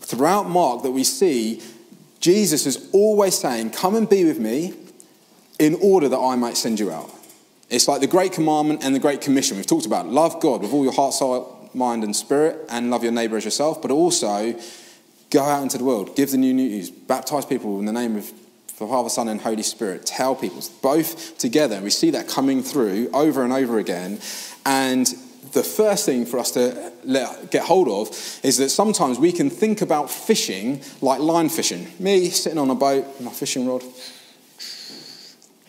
throughout 0.01 0.49
Mark 0.49 0.83
that 0.85 0.93
we 0.93 1.03
see 1.03 1.61
Jesus 2.25 2.65
is 2.65 2.89
always 2.93 3.39
saying, 3.39 3.69
Come 3.73 3.97
and 3.97 4.09
be 4.09 4.25
with 4.25 4.39
me 4.39 4.73
in 5.59 5.75
order 5.83 6.09
that 6.09 6.17
I 6.17 6.37
might 6.37 6.57
send 6.57 6.81
you 6.81 6.91
out. 6.91 7.11
It's 7.69 7.87
like 7.87 8.01
the 8.01 8.07
Great 8.07 8.33
Commandment 8.33 8.83
and 8.83 8.95
the 8.95 8.99
Great 8.99 9.21
Commission. 9.21 9.59
We've 9.59 9.67
talked 9.67 9.85
about 9.85 10.09
love 10.09 10.41
God 10.41 10.63
with 10.63 10.73
all 10.73 10.85
your 10.85 10.95
heart, 10.95 11.13
soul, 11.13 11.69
mind, 11.75 12.03
and 12.03 12.17
spirit, 12.17 12.65
and 12.71 12.91
love 12.91 13.03
your 13.03 13.13
neighbor 13.13 13.37
as 13.37 13.45
yourself, 13.45 13.83
but 13.83 13.91
also 13.91 14.59
go 15.29 15.43
out 15.43 15.63
into 15.63 15.77
the 15.77 15.85
world, 15.85 16.17
give 16.17 16.31
the 16.31 16.39
new 16.39 16.55
news, 16.55 16.89
baptize 16.89 17.45
people 17.45 17.79
in 17.79 17.85
the 17.85 17.93
name 17.93 18.17
of 18.17 18.33
the 18.69 18.73
Father, 18.73 19.11
Son, 19.11 19.29
and 19.29 19.43
Holy 19.43 19.63
Spirit. 19.63 20.07
Tell 20.07 20.35
people, 20.35 20.63
both 20.81 21.37
together. 21.37 21.79
We 21.83 21.91
see 21.91 22.09
that 22.13 22.27
coming 22.27 22.63
through 22.63 23.11
over 23.13 23.45
and 23.45 23.53
over 23.53 23.79
again. 23.79 24.19
And 24.65 25.15
the 25.53 25.63
first 25.63 26.07
thing 26.07 26.27
for 26.27 26.39
us 26.39 26.51
to 26.53 26.93
let, 27.05 27.51
get 27.51 27.65
hold 27.65 27.89
of 27.89 28.09
is 28.43 28.57
that 28.59 28.71
sometimes 28.71 29.19
we 29.19 29.33
can 29.33 29.51
think 29.51 29.81
about 29.83 30.11
fishing 30.11 30.83
like 31.01 31.21
line 31.21 31.49
fishing. 31.49 31.87
Me 31.99 32.29
sitting 32.31 32.59
on 32.59 32.71
a 32.71 32.75
boat, 32.75 33.21
my 33.21 33.31
fishing 33.31 33.67
rod, 33.67 33.83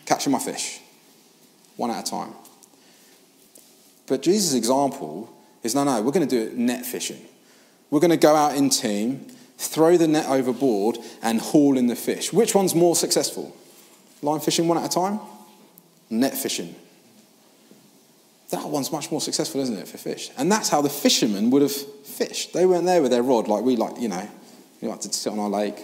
catching 0.04 0.32
my 0.32 0.38
fish, 0.38 0.80
one 1.76 1.90
at 1.90 2.06
a 2.06 2.10
time. 2.10 2.32
But 4.06 4.22
Jesus' 4.22 4.54
example 4.54 5.32
is 5.62 5.74
no, 5.74 5.84
no, 5.84 6.00
we're 6.02 6.12
going 6.12 6.26
to 6.26 6.38
do 6.38 6.50
it 6.50 6.56
net 6.56 6.86
fishing. 6.86 7.20
We're 7.90 8.00
going 8.00 8.10
to 8.10 8.16
go 8.16 8.34
out 8.34 8.56
in 8.56 8.70
team, 8.70 9.26
throw 9.58 9.96
the 9.96 10.08
net 10.08 10.26
overboard, 10.26 10.98
and 11.22 11.40
haul 11.40 11.76
in 11.76 11.86
the 11.86 11.96
fish. 11.96 12.32
Which 12.32 12.54
one's 12.54 12.74
more 12.74 12.96
successful? 12.96 13.56
Line 14.22 14.40
fishing 14.40 14.68
one 14.68 14.78
at 14.78 14.84
a 14.84 14.88
time? 14.88 15.20
Net 16.08 16.36
fishing 16.36 16.74
that 18.50 18.64
one's 18.68 18.92
much 18.92 19.10
more 19.10 19.20
successful, 19.20 19.60
isn't 19.60 19.76
it, 19.76 19.88
for 19.88 19.98
fish? 19.98 20.30
And 20.36 20.50
that's 20.50 20.68
how 20.68 20.80
the 20.80 20.88
fishermen 20.88 21.50
would 21.50 21.62
have 21.62 21.72
fished. 21.72 22.52
They 22.52 22.64
weren't 22.66 22.86
there 22.86 23.02
with 23.02 23.10
their 23.10 23.22
rod 23.22 23.48
like 23.48 23.64
we 23.64 23.76
like, 23.76 24.00
you 24.00 24.08
know, 24.08 24.28
we 24.80 24.88
like 24.88 25.00
to 25.00 25.12
sit 25.12 25.32
on 25.32 25.38
our 25.38 25.48
lake. 25.48 25.82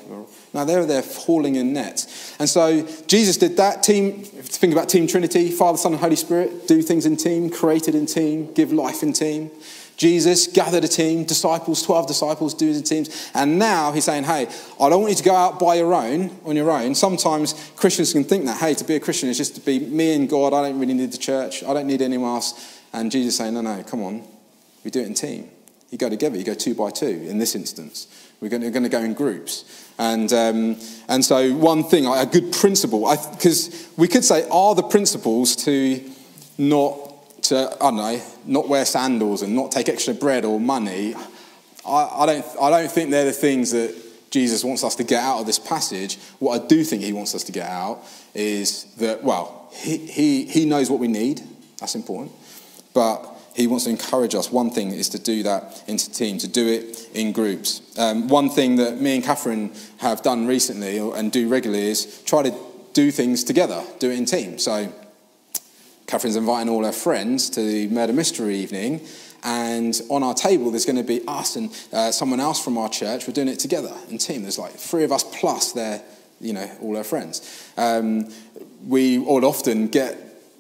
No, 0.53 0.65
they 0.65 0.77
were 0.77 0.85
there 0.85 1.03
hauling 1.03 1.57
in 1.57 1.73
nets. 1.73 2.37
And 2.39 2.49
so 2.49 2.87
Jesus 3.07 3.39
did 3.39 3.57
that. 3.57 3.83
Team, 3.83 4.23
think 4.23 4.73
about 4.73 4.89
Team 4.89 5.07
Trinity, 5.07 5.51
Father, 5.51 5.79
Son, 5.79 5.93
and 5.93 6.01
Holy 6.01 6.17
Spirit, 6.17 6.69
do 6.69 6.83
things 6.83 7.07
in 7.07 7.17
team, 7.17 7.49
created 7.49 7.95
in 7.95 8.07
team, 8.07 8.53
give 8.53 8.73
life 8.73 9.03
in 9.03 9.13
team. 9.13 9.51
Jesus 9.97 10.47
gathered 10.47 10.85
a 10.85 10.89
team, 10.89 11.25
disciples, 11.25 11.83
12 11.83 12.07
disciples, 12.07 12.55
do 12.55 12.73
the 12.75 12.83
teams. 12.83 13.31
And 13.35 13.59
now 13.59 13.93
he's 13.93 14.05
saying, 14.05 14.25
hey, 14.25 14.49
I 14.81 14.89
don't 14.89 15.03
want 15.03 15.11
you 15.11 15.17
to 15.17 15.23
go 15.23 15.35
out 15.35 15.61
by 15.61 15.77
your 15.77 15.95
own, 15.95 16.37
on 16.45 16.57
your 16.57 16.71
own. 16.71 16.95
Sometimes 16.95 17.55
Christians 17.77 18.13
can 18.13 18.25
think 18.25 18.45
that, 18.47 18.59
hey, 18.59 18.75
to 18.75 18.85
be 18.85 18.97
a 18.97 19.01
Christian 19.01 19.29
is 19.29 19.37
just 19.39 19.55
to 19.55 19.61
be 19.61 19.79
me 19.79 20.15
and 20.15 20.29
God. 20.29 20.53
I 20.53 20.69
don't 20.69 20.79
really 20.79 20.95
need 20.95 21.13
the 21.13 21.19
church. 21.19 21.63
I 21.63 21.73
don't 21.73 21.87
need 21.87 22.03
anyone 22.03 22.35
else. 22.35 22.81
And 22.93 23.11
Jesus 23.11 23.37
saying, 23.37 23.55
no, 23.55 23.61
no, 23.61 23.83
come 23.85 24.03
on. 24.03 24.25
We 24.85 24.91
do 24.91 25.01
it 25.01 25.07
in 25.07 25.15
team. 25.15 25.49
You 25.91 25.99
go 25.99 26.09
together. 26.09 26.37
You 26.37 26.45
go 26.45 26.55
two 26.55 26.75
by 26.75 26.91
two 26.91 27.07
in 27.07 27.39
this 27.39 27.55
instance. 27.55 28.09
We're 28.43 28.49
going 28.49 28.63
to, 28.63 28.67
we're 28.67 28.73
going 28.73 28.83
to 28.83 28.89
go 28.89 29.03
in 29.03 29.15
groups. 29.15 29.65
And, 29.99 30.33
um, 30.33 30.77
and 31.09 31.25
so 31.25 31.55
one 31.55 31.85
thing, 31.85 32.07
a 32.07 32.27
good 32.27 32.53
principle, 32.53 33.09
because 33.31 33.89
we 33.97 34.09
could 34.09 34.25
say, 34.25 34.49
are 34.51 34.75
the 34.75 34.83
principles 34.83 35.55
to 35.65 36.03
not 36.59 37.43
to, 37.43 37.71
I 37.81 37.91
don't 37.91 37.97
know, 37.97 38.21
not 38.45 38.69
wear 38.69 38.85
sandals 38.85 39.43
and 39.43 39.55
not 39.55 39.71
take 39.71 39.89
extra 39.89 40.13
bread 40.13 40.45
or 40.45 40.59
money, 40.59 41.15
I, 41.87 42.09
I, 42.13 42.27
don't, 42.27 42.47
I 42.61 42.71
don't 42.71 42.91
think 42.91 43.11
they're 43.11 43.25
the 43.25 43.33
things 43.33 43.71
that 43.71 43.95
Jesus 44.33 44.65
wants 44.65 44.83
us 44.83 44.97
to 44.97 45.05
get 45.05 45.23
out 45.23 45.39
of 45.39 45.47
this 45.47 45.61
passage. 45.61 46.19
What 46.41 46.61
I 46.61 46.67
do 46.67 46.83
think 46.83 47.03
he 47.03 47.13
wants 47.13 47.37
us 47.37 47.45
to 47.45 47.53
get 47.53 47.69
out 47.69 48.01
is 48.35 48.93
that, 48.97 49.23
well, 49.23 49.69
he, 49.73 49.99
he, 49.99 50.45
he 50.47 50.65
knows 50.65 50.91
what 50.91 50.99
we 50.99 51.07
need. 51.07 51.43
That's 51.79 51.95
important. 51.95 52.33
But 52.93 53.32
he 53.55 53.67
wants 53.67 53.85
to 53.85 53.91
encourage 53.91 54.35
us. 54.35 54.51
One 54.51 54.71
thing 54.71 54.93
is 54.93 55.09
to 55.11 55.19
do 55.19 55.43
that 55.43 55.85
into 55.87 56.11
team, 56.11 56.39
to 56.39 56.49
do 56.49 56.67
it 56.69 57.11
in 57.15 57.33
groups. 57.33 57.83
Um, 57.99 58.29
one 58.29 58.49
thing 58.49 58.77
that 58.77 59.01
me 59.01 59.17
and 59.17 59.25
Catherine 59.25 59.73
have 59.99 60.23
done 60.23 60.47
recently 60.47 60.99
and 60.99 61.31
do 61.31 61.49
regularly 61.49 61.91
is 61.91 62.23
try 62.25 62.43
to 62.43 62.55
do 62.93 63.11
things 63.11 63.45
together, 63.45 63.83
do 63.99 64.11
it 64.11 64.19
in 64.19 64.25
team. 64.25 64.59
So 64.59 64.93
Catherine's 66.07 66.37
inviting 66.37 66.69
all 66.69 66.85
her 66.85 66.93
friends 66.93 67.49
to 67.51 67.61
the 67.61 67.89
murder 67.89 68.13
mystery 68.13 68.57
evening, 68.57 69.01
and 69.43 70.01
on 70.09 70.23
our 70.23 70.35
table 70.35 70.71
there's 70.71 70.87
going 70.87 70.97
to 70.97 71.03
be 71.03 71.23
us 71.27 71.57
and 71.57 71.71
uh, 71.93 72.11
someone 72.13 72.41
else 72.41 72.63
from 72.63 72.77
our 72.79 72.89
church. 72.89 73.27
We're 73.27 73.35
doing 73.35 73.49
it 73.49 73.59
together 73.59 73.95
in 74.09 74.19
team. 74.19 74.43
There's 74.43 74.59
like 74.59 74.73
three 74.73 75.05
of 75.05 75.13
us 75.13 75.25
plus 75.25 75.73
their, 75.73 76.03
you 76.41 76.53
know, 76.53 76.71
all 76.81 76.97
her 76.97 77.05
friends. 77.05 77.71
Um, 77.77 78.29
we 78.87 79.19
all 79.25 79.45
often 79.45 79.89
get 79.89 80.19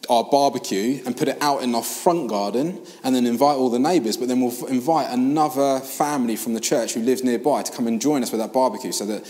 our 0.08 0.24
barbecue 0.24 1.02
and 1.06 1.16
put 1.16 1.28
it 1.28 1.38
out 1.40 1.62
in 1.62 1.74
our 1.74 1.82
front 1.82 2.28
garden 2.28 2.84
and 3.04 3.14
then 3.14 3.26
invite 3.26 3.56
all 3.56 3.70
the 3.70 3.78
neighbours, 3.78 4.16
but 4.16 4.28
then 4.28 4.40
we'll 4.40 4.66
invite 4.66 5.10
another 5.10 5.80
family 5.80 6.36
from 6.36 6.54
the 6.54 6.60
church 6.60 6.94
who 6.94 7.00
lives 7.00 7.22
nearby 7.22 7.62
to 7.62 7.72
come 7.72 7.86
and 7.86 8.00
join 8.00 8.22
us 8.22 8.32
with 8.32 8.40
that 8.40 8.52
barbecue 8.52 8.92
so 8.92 9.06
that 9.06 9.26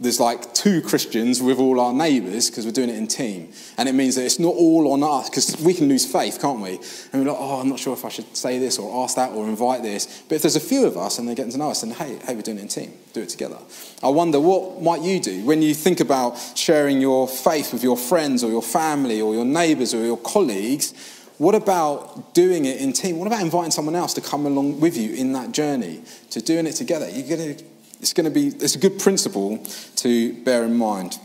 there's 0.00 0.18
like 0.18 0.54
two 0.54 0.80
Christians 0.80 1.42
with 1.42 1.58
all 1.58 1.78
our 1.78 1.92
neighbours 1.92 2.48
because 2.48 2.64
we're 2.64 2.72
doing 2.72 2.88
it 2.88 2.96
in 2.96 3.06
team. 3.06 3.52
And 3.76 3.86
it 3.86 3.94
means 3.94 4.14
that 4.14 4.24
it's 4.24 4.38
not 4.38 4.54
all 4.54 4.92
on 4.92 5.02
us 5.02 5.28
because 5.28 5.60
we 5.60 5.74
can 5.74 5.88
lose 5.88 6.10
faith, 6.10 6.40
can't 6.40 6.60
we? 6.60 6.80
And 7.12 7.22
we're 7.22 7.30
like, 7.30 7.38
oh, 7.38 7.60
I'm 7.60 7.68
not 7.68 7.78
sure 7.78 7.92
if 7.92 8.04
I 8.06 8.08
should 8.08 8.34
say 8.34 8.58
this 8.58 8.78
or 8.78 9.04
ask 9.04 9.16
that 9.16 9.32
or 9.32 9.46
invite 9.46 9.82
this. 9.82 10.22
But 10.26 10.36
if 10.36 10.42
there's 10.42 10.56
a 10.56 10.60
few 10.60 10.86
of 10.86 10.96
us 10.96 11.18
and 11.18 11.28
they're 11.28 11.34
getting 11.34 11.52
to 11.52 11.58
know 11.58 11.70
us, 11.70 11.82
then 11.82 11.90
hey, 11.90 12.18
hey, 12.24 12.34
we're 12.34 12.40
doing 12.40 12.56
it 12.56 12.62
in 12.62 12.68
team. 12.68 12.92
Do 13.12 13.20
it 13.20 13.28
together. 13.28 13.58
I 14.02 14.08
wonder 14.08 14.40
what 14.40 14.80
might 14.80 15.02
you 15.02 15.20
do 15.20 15.44
when 15.44 15.60
you 15.60 15.74
think 15.74 16.00
about 16.00 16.38
sharing 16.56 17.00
your 17.00 17.28
faith 17.28 17.72
with 17.72 17.82
your 17.82 17.98
friends 17.98 18.42
or 18.42 18.50
your 18.50 18.62
family 18.62 19.20
or 19.20 19.34
your 19.34 19.44
neighbours 19.44 19.92
or 19.92 20.02
your 20.02 20.18
colleagues? 20.18 20.94
What 21.36 21.54
about 21.54 22.34
doing 22.34 22.64
it 22.64 22.80
in 22.80 22.92
team? 22.92 23.18
What 23.18 23.26
about 23.26 23.40
inviting 23.40 23.70
someone 23.70 23.96
else 23.96 24.14
to 24.14 24.20
come 24.20 24.46
along 24.46 24.80
with 24.80 24.96
you 24.96 25.14
in 25.14 25.32
that 25.32 25.52
journey, 25.52 26.02
to 26.30 26.40
doing 26.40 26.66
it 26.66 26.72
together? 26.72 27.08
You're 27.08 27.36
going 27.36 27.56
to 27.56 27.64
it's 28.00 28.12
going 28.12 28.24
to 28.24 28.30
be, 28.30 28.48
it's 28.48 28.74
a 28.74 28.78
good 28.78 28.98
principle 28.98 29.58
to 29.96 30.32
bear 30.44 30.64
in 30.64 30.76
mind. 30.76 31.18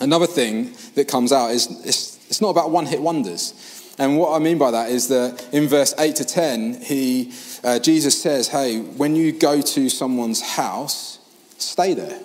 Another 0.00 0.26
thing 0.26 0.74
that 0.94 1.08
comes 1.08 1.32
out 1.32 1.50
is 1.50 1.66
it's, 1.84 2.18
it's 2.28 2.40
not 2.40 2.50
about 2.50 2.70
one 2.70 2.86
hit 2.86 3.00
wonders. 3.00 3.94
And 3.98 4.16
what 4.16 4.34
I 4.34 4.38
mean 4.38 4.58
by 4.58 4.70
that 4.70 4.90
is 4.90 5.08
that 5.08 5.44
in 5.52 5.66
verse 5.66 5.92
8 5.98 6.14
to 6.16 6.24
10, 6.24 6.82
he, 6.82 7.32
uh, 7.64 7.80
Jesus 7.80 8.20
says, 8.20 8.48
hey, 8.48 8.80
when 8.80 9.16
you 9.16 9.32
go 9.32 9.60
to 9.60 9.88
someone's 9.88 10.40
house, 10.40 11.18
stay 11.58 11.94
there. 11.94 12.20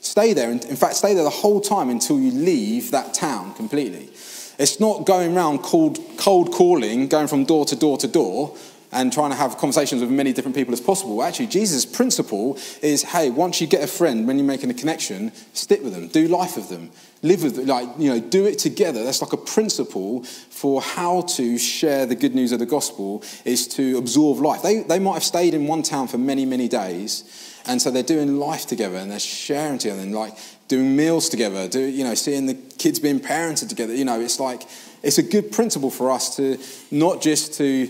Stay 0.00 0.32
there. 0.32 0.50
In 0.50 0.58
fact, 0.58 0.96
stay 0.96 1.14
there 1.14 1.22
the 1.22 1.30
whole 1.30 1.60
time 1.60 1.88
until 1.88 2.18
you 2.18 2.32
leave 2.32 2.90
that 2.90 3.14
town 3.14 3.54
completely. 3.54 4.10
It's 4.58 4.80
not 4.80 5.06
going 5.06 5.36
around 5.36 5.60
cold, 5.60 5.98
cold 6.18 6.52
calling, 6.52 7.06
going 7.06 7.28
from 7.28 7.44
door 7.44 7.64
to 7.66 7.76
door 7.76 7.96
to 7.98 8.08
door, 8.08 8.56
and 8.92 9.12
trying 9.12 9.30
to 9.30 9.36
have 9.36 9.56
conversations 9.56 10.02
with 10.02 10.10
many 10.10 10.32
different 10.32 10.54
people 10.54 10.72
as 10.74 10.80
possible. 10.80 11.22
Actually, 11.22 11.46
Jesus' 11.46 11.86
principle 11.86 12.58
is 12.82 13.02
hey, 13.02 13.30
once 13.30 13.60
you 13.60 13.66
get 13.66 13.82
a 13.82 13.86
friend, 13.86 14.26
when 14.26 14.38
you're 14.38 14.46
making 14.46 14.70
a 14.70 14.74
connection, 14.74 15.32
stick 15.54 15.82
with 15.82 15.94
them, 15.94 16.08
do 16.08 16.28
life 16.28 16.56
with 16.56 16.68
them, 16.68 16.90
live 17.22 17.42
with 17.42 17.56
them, 17.56 17.66
like, 17.66 17.88
you 17.98 18.10
know, 18.10 18.20
do 18.20 18.44
it 18.44 18.58
together. 18.58 19.02
That's 19.02 19.22
like 19.22 19.32
a 19.32 19.38
principle 19.38 20.24
for 20.24 20.82
how 20.82 21.22
to 21.22 21.58
share 21.58 22.04
the 22.04 22.14
good 22.14 22.34
news 22.34 22.52
of 22.52 22.58
the 22.58 22.66
gospel 22.66 23.24
is 23.44 23.66
to 23.68 23.96
absorb 23.96 24.38
life. 24.38 24.62
They, 24.62 24.82
they 24.82 24.98
might 24.98 25.14
have 25.14 25.24
stayed 25.24 25.54
in 25.54 25.66
one 25.66 25.82
town 25.82 26.06
for 26.06 26.18
many, 26.18 26.44
many 26.44 26.68
days. 26.68 27.58
And 27.64 27.80
so 27.80 27.90
they're 27.90 28.02
doing 28.02 28.38
life 28.38 28.66
together 28.66 28.96
and 28.96 29.10
they're 29.10 29.20
sharing 29.20 29.78
together 29.78 30.02
and 30.02 30.14
like 30.14 30.36
doing 30.68 30.96
meals 30.96 31.28
together, 31.28 31.68
do, 31.68 31.80
you 31.80 32.04
know, 32.04 32.14
seeing 32.14 32.46
the 32.46 32.54
kids 32.54 32.98
being 32.98 33.20
parented 33.20 33.68
together. 33.68 33.94
You 33.94 34.04
know, 34.04 34.20
it's 34.20 34.40
like, 34.40 34.62
it's 35.02 35.18
a 35.18 35.22
good 35.22 35.52
principle 35.52 35.90
for 35.90 36.10
us 36.10 36.36
to 36.36 36.58
not 36.90 37.22
just 37.22 37.54
to, 37.54 37.88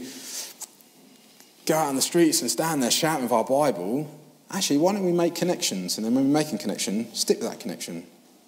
go 1.67 1.75
out 1.75 1.89
on 1.89 1.97
the 1.97 2.03
streets 2.03 2.41
and 2.41 2.51
stand 2.51 2.83
there 2.83 2.91
shouting 2.91 3.25
with 3.25 3.33
our 3.33 3.45
Bible, 3.45 4.11
actually, 4.51 4.79
why 4.79 4.93
don't 4.93 5.05
we 5.05 5.13
make 5.13 5.35
connections? 5.35 5.97
And 5.97 6.05
then 6.05 6.15
when 6.15 6.25
we're 6.25 6.39
making 6.39 6.59
connection, 6.59 7.13
stick 7.15 7.41
with 7.41 7.51
that 7.51 7.61
connection. 7.61 8.05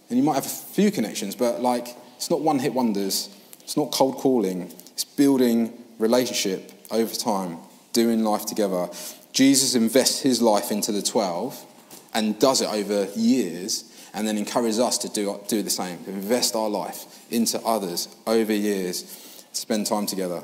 And 0.09 0.19
you 0.19 0.25
might 0.25 0.35
have 0.35 0.47
a 0.47 0.49
few 0.49 0.91
connections, 0.91 1.35
but 1.35 1.61
like, 1.61 1.89
it's 2.17 2.31
not 2.31 2.41
one 2.41 2.59
hit 2.59 2.75
wonders. 2.75 3.29
It's 3.61 3.77
not 3.77 3.91
cold 3.93 4.17
calling. 4.17 4.73
It's 4.93 5.05
building 5.05 5.73
relationship 5.99 6.73
over 6.91 7.15
time, 7.15 7.59
doing 7.93 8.23
life 8.23 8.47
together. 8.47 8.89
Jesus 9.33 9.75
invests 9.75 10.21
his 10.21 10.41
life 10.43 10.71
into 10.71 10.93
the 10.93 11.03
12 11.03 11.65
and 12.13 12.39
does 12.39 12.61
it 12.61 12.69
over 12.69 13.09
years 13.17 13.91
and 14.15 14.29
then 14.29 14.39
encourages 14.39 14.79
us 14.79 14.99
to 14.99 15.09
do, 15.09 15.41
do 15.49 15.63
the 15.63 15.71
same, 15.71 15.99
invest 16.07 16.55
our 16.55 16.69
life 16.69 17.27
into 17.33 17.61
others 17.63 18.09
over 18.27 18.53
years, 18.53 19.45
spend 19.53 19.87
time 19.87 20.07
together. 20.07 20.43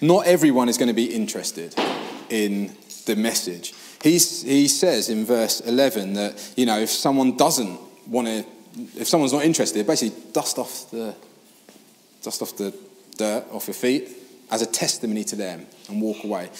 Not 0.00 0.26
everyone 0.26 0.68
is 0.68 0.76
going 0.76 0.88
to 0.88 0.94
be 0.94 1.14
interested 1.14 1.74
in 2.28 2.76
the 3.06 3.16
message. 3.16 3.74
He's, 4.02 4.42
he 4.42 4.68
says 4.68 5.08
in 5.08 5.24
verse 5.24 5.60
11 5.60 6.14
that, 6.14 6.52
you 6.56 6.66
know, 6.66 6.78
if 6.78 6.90
someone 6.90 7.36
doesn't 7.36 7.78
want 8.06 8.26
to, 8.26 8.44
if 8.96 9.08
someone's 9.08 9.32
not 9.32 9.44
interested, 9.44 9.86
basically 9.86 10.20
dust 10.32 10.58
off 10.58 10.90
the, 10.90 11.14
dust 12.22 12.42
off 12.42 12.56
the 12.56 12.74
dirt 13.16 13.44
off 13.50 13.66
your 13.66 13.74
feet 13.74 14.10
as 14.50 14.62
a 14.62 14.66
testimony 14.66 15.24
to 15.24 15.36
them 15.36 15.66
and 15.88 16.00
walk 16.00 16.22
away. 16.24 16.50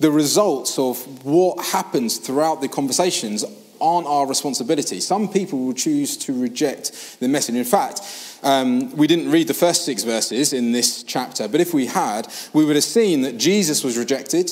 The 0.00 0.10
results 0.10 0.78
of 0.78 1.24
what 1.24 1.64
happens 1.66 2.16
throughout 2.16 2.60
the 2.60 2.68
conversations 2.68 3.44
aren't 3.80 4.06
our 4.06 4.26
responsibility. 4.26 5.00
Some 5.00 5.28
people 5.28 5.58
will 5.58 5.72
choose 5.72 6.16
to 6.18 6.40
reject 6.40 7.18
the 7.20 7.28
message. 7.28 7.54
In 7.54 7.64
fact, 7.64 8.00
um, 8.42 8.94
we 8.96 9.06
didn't 9.06 9.30
read 9.30 9.48
the 9.48 9.54
first 9.54 9.84
six 9.84 10.02
verses 10.02 10.52
in 10.52 10.72
this 10.72 11.02
chapter, 11.02 11.48
but 11.48 11.60
if 11.60 11.74
we 11.74 11.86
had, 11.86 12.26
we 12.52 12.64
would 12.64 12.76
have 12.76 12.84
seen 12.84 13.22
that 13.22 13.38
Jesus 13.38 13.84
was 13.84 13.98
rejected 13.98 14.50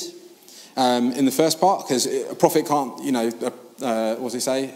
um, 0.76 1.12
in 1.12 1.24
the 1.24 1.32
first 1.32 1.60
part 1.60 1.86
because 1.86 2.06
a 2.06 2.34
prophet 2.34 2.66
can't, 2.66 3.02
you 3.02 3.12
know, 3.12 3.28
uh, 3.82 4.14
what 4.16 4.32
does 4.32 4.34
he 4.34 4.40
say? 4.40 4.74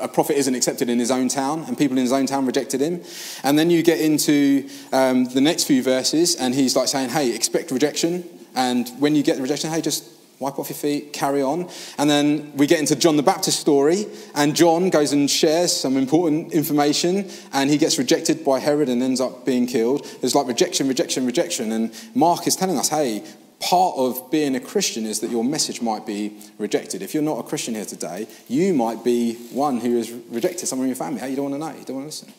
a 0.00 0.08
prophet 0.08 0.36
isn't 0.36 0.54
accepted 0.54 0.88
in 0.88 0.98
his 0.98 1.10
own 1.10 1.28
town, 1.28 1.64
and 1.66 1.78
people 1.78 1.96
in 1.96 2.02
his 2.02 2.12
own 2.12 2.26
town 2.26 2.46
rejected 2.46 2.80
him. 2.80 3.02
And 3.42 3.58
then 3.58 3.70
you 3.70 3.82
get 3.82 4.00
into 4.00 4.68
um, 4.92 5.24
the 5.26 5.40
next 5.40 5.64
few 5.64 5.82
verses, 5.82 6.36
and 6.36 6.54
he's 6.54 6.76
like 6.76 6.88
saying, 6.88 7.10
Hey, 7.10 7.34
expect 7.34 7.70
rejection. 7.70 8.24
And 8.54 8.88
when 8.98 9.14
you 9.14 9.22
get 9.22 9.36
the 9.36 9.42
rejection, 9.42 9.70
hey, 9.70 9.80
just 9.80 10.04
wipe 10.38 10.58
off 10.58 10.68
your 10.68 10.76
feet, 10.76 11.12
carry 11.12 11.42
on. 11.42 11.68
And 11.98 12.08
then 12.10 12.52
we 12.56 12.66
get 12.66 12.78
into 12.78 12.96
John 12.96 13.16
the 13.16 13.22
Baptist 13.22 13.58
story, 13.60 14.06
and 14.34 14.54
John 14.54 14.90
goes 14.90 15.12
and 15.12 15.30
shares 15.30 15.74
some 15.74 15.96
important 15.96 16.52
information, 16.52 17.28
and 17.52 17.70
he 17.70 17.78
gets 17.78 17.98
rejected 17.98 18.44
by 18.44 18.58
Herod 18.58 18.88
and 18.88 19.02
ends 19.02 19.20
up 19.20 19.46
being 19.46 19.66
killed. 19.66 20.04
There's 20.20 20.34
like 20.34 20.46
rejection, 20.46 20.88
rejection, 20.88 21.26
rejection. 21.26 21.72
And 21.72 21.94
Mark 22.14 22.46
is 22.46 22.56
telling 22.56 22.78
us, 22.78 22.88
hey, 22.88 23.24
part 23.60 23.96
of 23.96 24.30
being 24.30 24.54
a 24.54 24.60
Christian 24.60 25.06
is 25.06 25.20
that 25.20 25.30
your 25.30 25.44
message 25.44 25.80
might 25.80 26.04
be 26.04 26.36
rejected. 26.58 27.02
If 27.02 27.14
you're 27.14 27.22
not 27.22 27.38
a 27.38 27.42
Christian 27.42 27.74
here 27.74 27.86
today, 27.86 28.26
you 28.48 28.74
might 28.74 29.02
be 29.02 29.34
one 29.52 29.78
who 29.78 29.96
has 29.96 30.10
rejected 30.10 30.66
someone 30.66 30.86
in 30.86 30.90
your 30.90 30.96
family. 30.96 31.20
Hey, 31.20 31.30
you 31.30 31.36
don't 31.36 31.50
want 31.50 31.62
to 31.62 31.66
know, 31.66 31.78
you 31.78 31.84
don't 31.84 31.96
want 31.96 32.12
to 32.12 32.26
listen. 32.26 32.32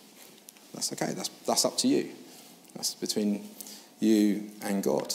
That's 0.74 0.94
okay, 0.94 1.14
that's, 1.14 1.30
that's 1.48 1.66
up 1.66 1.78
to 1.80 1.88
you. 1.88 2.10
That's 2.76 2.94
between 2.94 3.50
you 4.00 4.44
and 4.62 4.84
God. 4.84 5.14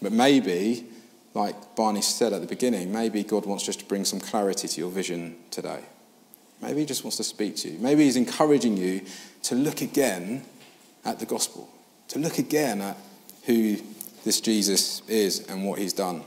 But 0.00 0.12
maybe 0.12 0.86
like 1.34 1.76
Barney 1.76 2.02
said 2.02 2.32
at 2.32 2.40
the 2.40 2.46
beginning, 2.46 2.92
maybe 2.92 3.22
God 3.22 3.46
wants 3.46 3.64
just 3.64 3.80
to 3.80 3.84
bring 3.84 4.04
some 4.04 4.20
clarity 4.20 4.66
to 4.68 4.80
your 4.80 4.90
vision 4.90 5.36
today. 5.50 5.80
Maybe 6.60 6.80
He 6.80 6.86
just 6.86 7.04
wants 7.04 7.16
to 7.18 7.24
speak 7.24 7.56
to 7.56 7.70
you. 7.70 7.78
Maybe 7.78 8.04
He's 8.04 8.16
encouraging 8.16 8.76
you 8.76 9.02
to 9.44 9.54
look 9.54 9.80
again 9.80 10.44
at 11.04 11.18
the 11.18 11.26
gospel, 11.26 11.68
to 12.08 12.18
look 12.18 12.38
again 12.38 12.80
at 12.80 12.96
who 13.44 13.76
this 14.24 14.40
Jesus 14.40 15.02
is 15.08 15.46
and 15.48 15.64
what 15.64 15.78
He's 15.78 15.92
done. 15.92 16.22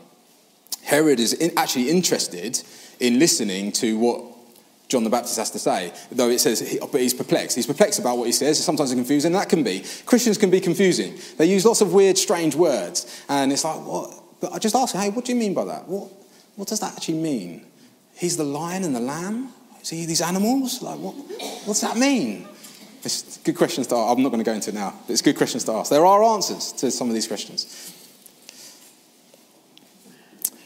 Herod 0.84 1.20
is 1.20 1.34
in, 1.34 1.52
actually 1.58 1.90
interested 1.90 2.62
in 3.00 3.20
listening 3.20 3.72
to 3.74 3.98
what 3.98 4.22
John 4.90 5.04
the 5.04 5.10
Baptist 5.10 5.38
has 5.38 5.50
to 5.52 5.60
say, 5.60 5.92
though 6.12 6.30
it 6.30 6.40
says, 6.40 6.60
he, 6.60 6.78
but 6.80 7.02
he's 7.02 7.14
perplexed. 7.14 7.56
He's 7.56 7.66
perplexed 7.66 8.00
about 8.00 8.18
what 8.18 8.26
he 8.26 8.32
says. 8.32 8.64
Sometimes 8.64 8.92
it's 8.92 8.98
confusing, 8.98 9.30
and 9.30 9.42
that 9.42 9.50
can 9.50 9.64
be. 9.64 9.84
Christians 10.06 10.38
can 10.38 10.52
be 10.52 10.60
confusing. 10.60 11.18
They 11.38 11.46
use 11.46 11.66
lots 11.66 11.82
of 11.82 11.94
weird, 11.94 12.18
strange 12.18 12.54
words, 12.54 13.24
and 13.28 13.52
it's 13.52 13.64
like, 13.64 13.78
what? 13.78 14.23
But 14.44 14.52
I 14.52 14.60
just 14.60 14.76
ask, 14.76 14.94
hey, 14.94 15.10
what 15.10 15.24
do 15.24 15.32
you 15.32 15.40
mean 15.40 15.54
by 15.54 15.64
that? 15.64 15.88
What, 15.88 16.10
what 16.58 16.68
does 16.68 16.82
that 16.82 16.98
actually 16.98 17.20
mean? 17.20 17.66
He's 18.14 18.36
the 18.36 18.44
lion 18.44 18.84
and 18.84 18.94
the 18.94 19.00
lamb? 19.00 19.54
Is 19.82 19.90
he 19.90 20.06
these 20.06 20.20
animals? 20.20 20.82
Like, 20.82 21.00
what, 21.00 21.14
what's 21.64 21.80
that 21.80 21.96
mean? 21.96 22.46
It's 23.06 23.38
good 23.38 23.56
questions 23.56 23.88
to 23.88 23.96
ask. 23.96 24.18
I'm 24.18 24.22
not 24.22 24.34
going 24.34 24.44
to 24.44 24.46
go 24.46 24.52
into 24.52 24.72
it 24.72 24.74
now, 24.74 25.00
but 25.08 25.14
it's 25.14 25.22
good 25.22 25.38
questions 25.38 25.64
to 25.64 25.72
ask. 25.72 25.90
There 25.90 26.06
are 26.06 26.22
answers 26.22 26.74
to 26.74 26.92
some 26.92 27.08
of 27.08 27.14
these 27.14 27.26
questions. 27.26 27.94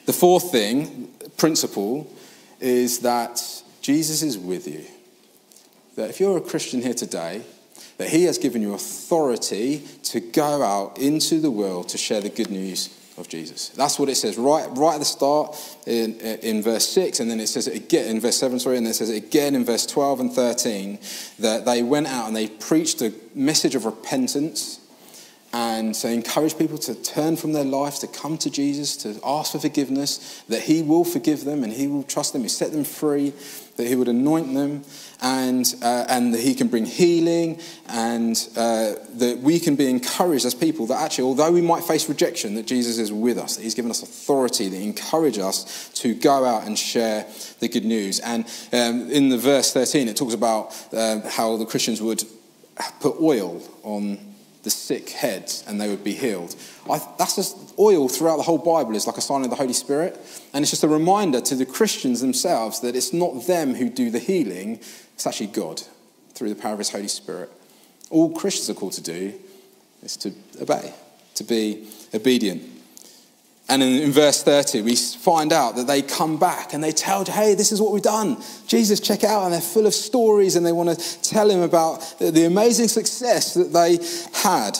The 0.07 0.13
fourth 0.13 0.51
thing, 0.51 1.13
principle, 1.37 2.11
is 2.59 3.01
that 3.01 3.43
Jesus 3.83 4.23
is 4.23 4.39
with 4.39 4.67
you. 4.67 4.85
That 5.97 6.09
if 6.09 6.19
you're 6.19 6.37
a 6.37 6.41
Christian 6.41 6.81
here 6.81 6.95
today, 6.95 7.43
that 7.97 8.09
he 8.09 8.23
has 8.23 8.39
given 8.39 8.63
you 8.63 8.73
authority 8.73 9.83
to 10.05 10.19
go 10.19 10.63
out 10.63 10.97
into 10.97 11.39
the 11.39 11.51
world 11.51 11.89
to 11.89 11.99
share 11.99 12.21
the 12.21 12.29
good 12.29 12.49
news 12.49 12.97
of 13.17 13.27
Jesus. 13.27 13.69
That's 13.69 13.97
what 13.97 14.09
it 14.09 14.15
says 14.15 14.37
right, 14.37 14.67
right 14.77 14.95
at 14.95 14.99
the 14.99 15.05
start 15.05 15.57
in, 15.85 16.19
in 16.19 16.61
verse 16.61 16.87
6, 16.89 17.19
and 17.19 17.29
then 17.29 17.39
it 17.39 17.47
says 17.47 17.67
it 17.67 17.75
again 17.75 18.07
in 18.07 18.21
verse 18.21 18.37
7, 18.37 18.59
sorry, 18.59 18.77
and 18.77 18.85
then 18.85 18.91
it 18.91 18.95
says 18.95 19.09
it 19.09 19.23
again 19.23 19.55
in 19.55 19.65
verse 19.65 19.85
12 19.85 20.19
and 20.19 20.31
13 20.31 20.99
that 21.39 21.65
they 21.65 21.81
went 21.81 22.07
out 22.07 22.27
and 22.27 22.35
they 22.35 22.47
preached 22.47 23.01
a 23.01 23.13
message 23.33 23.75
of 23.75 23.85
repentance 23.85 24.79
and 25.53 25.95
to 25.95 26.11
encourage 26.11 26.57
people 26.57 26.77
to 26.77 26.93
turn 26.93 27.37
from 27.37 27.53
their 27.53 27.63
lives, 27.63 27.99
to 27.99 28.07
come 28.07 28.37
to 28.37 28.49
Jesus, 28.49 28.97
to 28.97 29.19
ask 29.23 29.53
for 29.53 29.59
forgiveness, 29.59 30.43
that 30.49 30.61
He 30.61 30.83
will 30.83 31.05
forgive 31.05 31.45
them 31.45 31.63
and 31.63 31.73
He 31.73 31.87
will 31.87 32.03
trust 32.03 32.33
them, 32.33 32.43
He 32.43 32.49
set 32.49 32.71
them 32.71 32.83
free, 32.83 33.33
that 33.77 33.87
He 33.87 33.95
would 33.95 34.07
anoint 34.07 34.53
them, 34.53 34.83
and, 35.21 35.65
uh, 35.81 36.05
and 36.09 36.33
that 36.33 36.41
He 36.41 36.53
can 36.53 36.67
bring 36.67 36.85
healing, 36.85 37.59
and 37.87 38.35
uh, 38.55 38.93
that 39.15 39.39
we 39.41 39.59
can 39.59 39.75
be 39.75 39.89
encouraged 39.89 40.45
as 40.45 40.53
people 40.53 40.85
that 40.87 41.01
actually, 41.01 41.23
although 41.25 41.51
we 41.51 41.61
might 41.61 41.83
face 41.83 42.07
rejection, 42.09 42.55
that 42.55 42.67
Jesus 42.67 42.97
is 42.97 43.11
with 43.11 43.37
us, 43.37 43.55
that 43.55 43.63
He's 43.63 43.75
given 43.75 43.91
us 43.91 44.03
authority, 44.03 44.67
that 44.69 44.81
encourage 44.81 45.37
us 45.37 45.89
to 45.95 46.13
go 46.13 46.45
out 46.45 46.67
and 46.67 46.77
share 46.77 47.25
the 47.59 47.67
good 47.67 47.85
news. 47.85 48.19
And 48.19 48.45
um, 48.73 49.09
in 49.09 49.29
the 49.29 49.37
verse 49.37 49.73
13, 49.73 50.07
it 50.07 50.17
talks 50.17 50.33
about 50.33 50.75
uh, 50.93 51.21
how 51.29 51.57
the 51.57 51.65
Christians 51.65 52.01
would 52.01 52.23
put 52.99 53.19
oil 53.21 53.61
on 53.83 54.17
the 54.67 54.71
sick 54.71 55.11
heads 55.11 55.63
and 55.65 55.79
they 55.79 55.87
would 55.87 56.03
be 56.03 56.13
healed. 56.13 56.53
I, 56.89 56.99
that's 57.17 57.37
just 57.37 57.73
oil 57.79 58.09
throughout 58.09 58.35
the 58.35 58.43
whole 58.43 58.57
Bible 58.57 58.95
is 58.95 59.07
like 59.07 59.15
a 59.15 59.21
sign 59.21 59.43
of 59.45 59.49
the 59.49 59.55
Holy 59.55 59.71
Spirit. 59.71 60.19
And 60.53 60.61
it's 60.61 60.71
just 60.71 60.83
a 60.83 60.89
reminder 60.89 61.39
to 61.39 61.55
the 61.55 61.65
Christians 61.65 62.19
themselves 62.19 62.81
that 62.81 62.93
it's 62.93 63.13
not 63.13 63.47
them 63.47 63.75
who 63.75 63.89
do 63.89 64.11
the 64.11 64.19
healing, 64.19 64.81
it's 65.13 65.25
actually 65.25 65.47
God 65.47 65.81
through 66.33 66.49
the 66.49 66.61
power 66.61 66.73
of 66.73 66.79
His 66.79 66.89
Holy 66.89 67.07
Spirit. 67.07 67.49
All 68.09 68.35
Christians 68.35 68.69
are 68.69 68.73
called 68.73 68.91
to 68.93 69.01
do 69.01 69.39
is 70.03 70.17
to 70.17 70.33
obey, 70.61 70.93
to 71.35 71.45
be 71.45 71.87
obedient. 72.13 72.61
And 73.69 73.83
in, 73.83 74.01
in, 74.01 74.11
verse 74.11 74.43
30, 74.43 74.81
we 74.81 74.95
find 74.95 75.51
out 75.51 75.75
that 75.75 75.87
they 75.87 76.01
come 76.01 76.37
back 76.37 76.73
and 76.73 76.81
they 76.81 76.93
tell, 76.93 77.25
hey, 77.25 77.53
this 77.53 77.71
is 77.71 77.81
what 77.81 77.91
we've 77.91 78.01
done. 78.01 78.37
Jesus, 78.65 78.99
check 79.01 79.23
it 79.23 79.29
out. 79.29 79.43
And 79.43 79.53
they're 79.53 79.61
full 79.61 79.85
of 79.85 79.93
stories 79.93 80.55
and 80.55 80.65
they 80.65 80.71
want 80.71 80.97
to 80.97 81.21
tell 81.21 81.49
him 81.49 81.61
about 81.61 82.15
the, 82.19 82.31
the 82.31 82.45
amazing 82.45 82.87
success 82.87 83.53
that 83.55 83.73
they 83.73 83.99
had. 84.39 84.77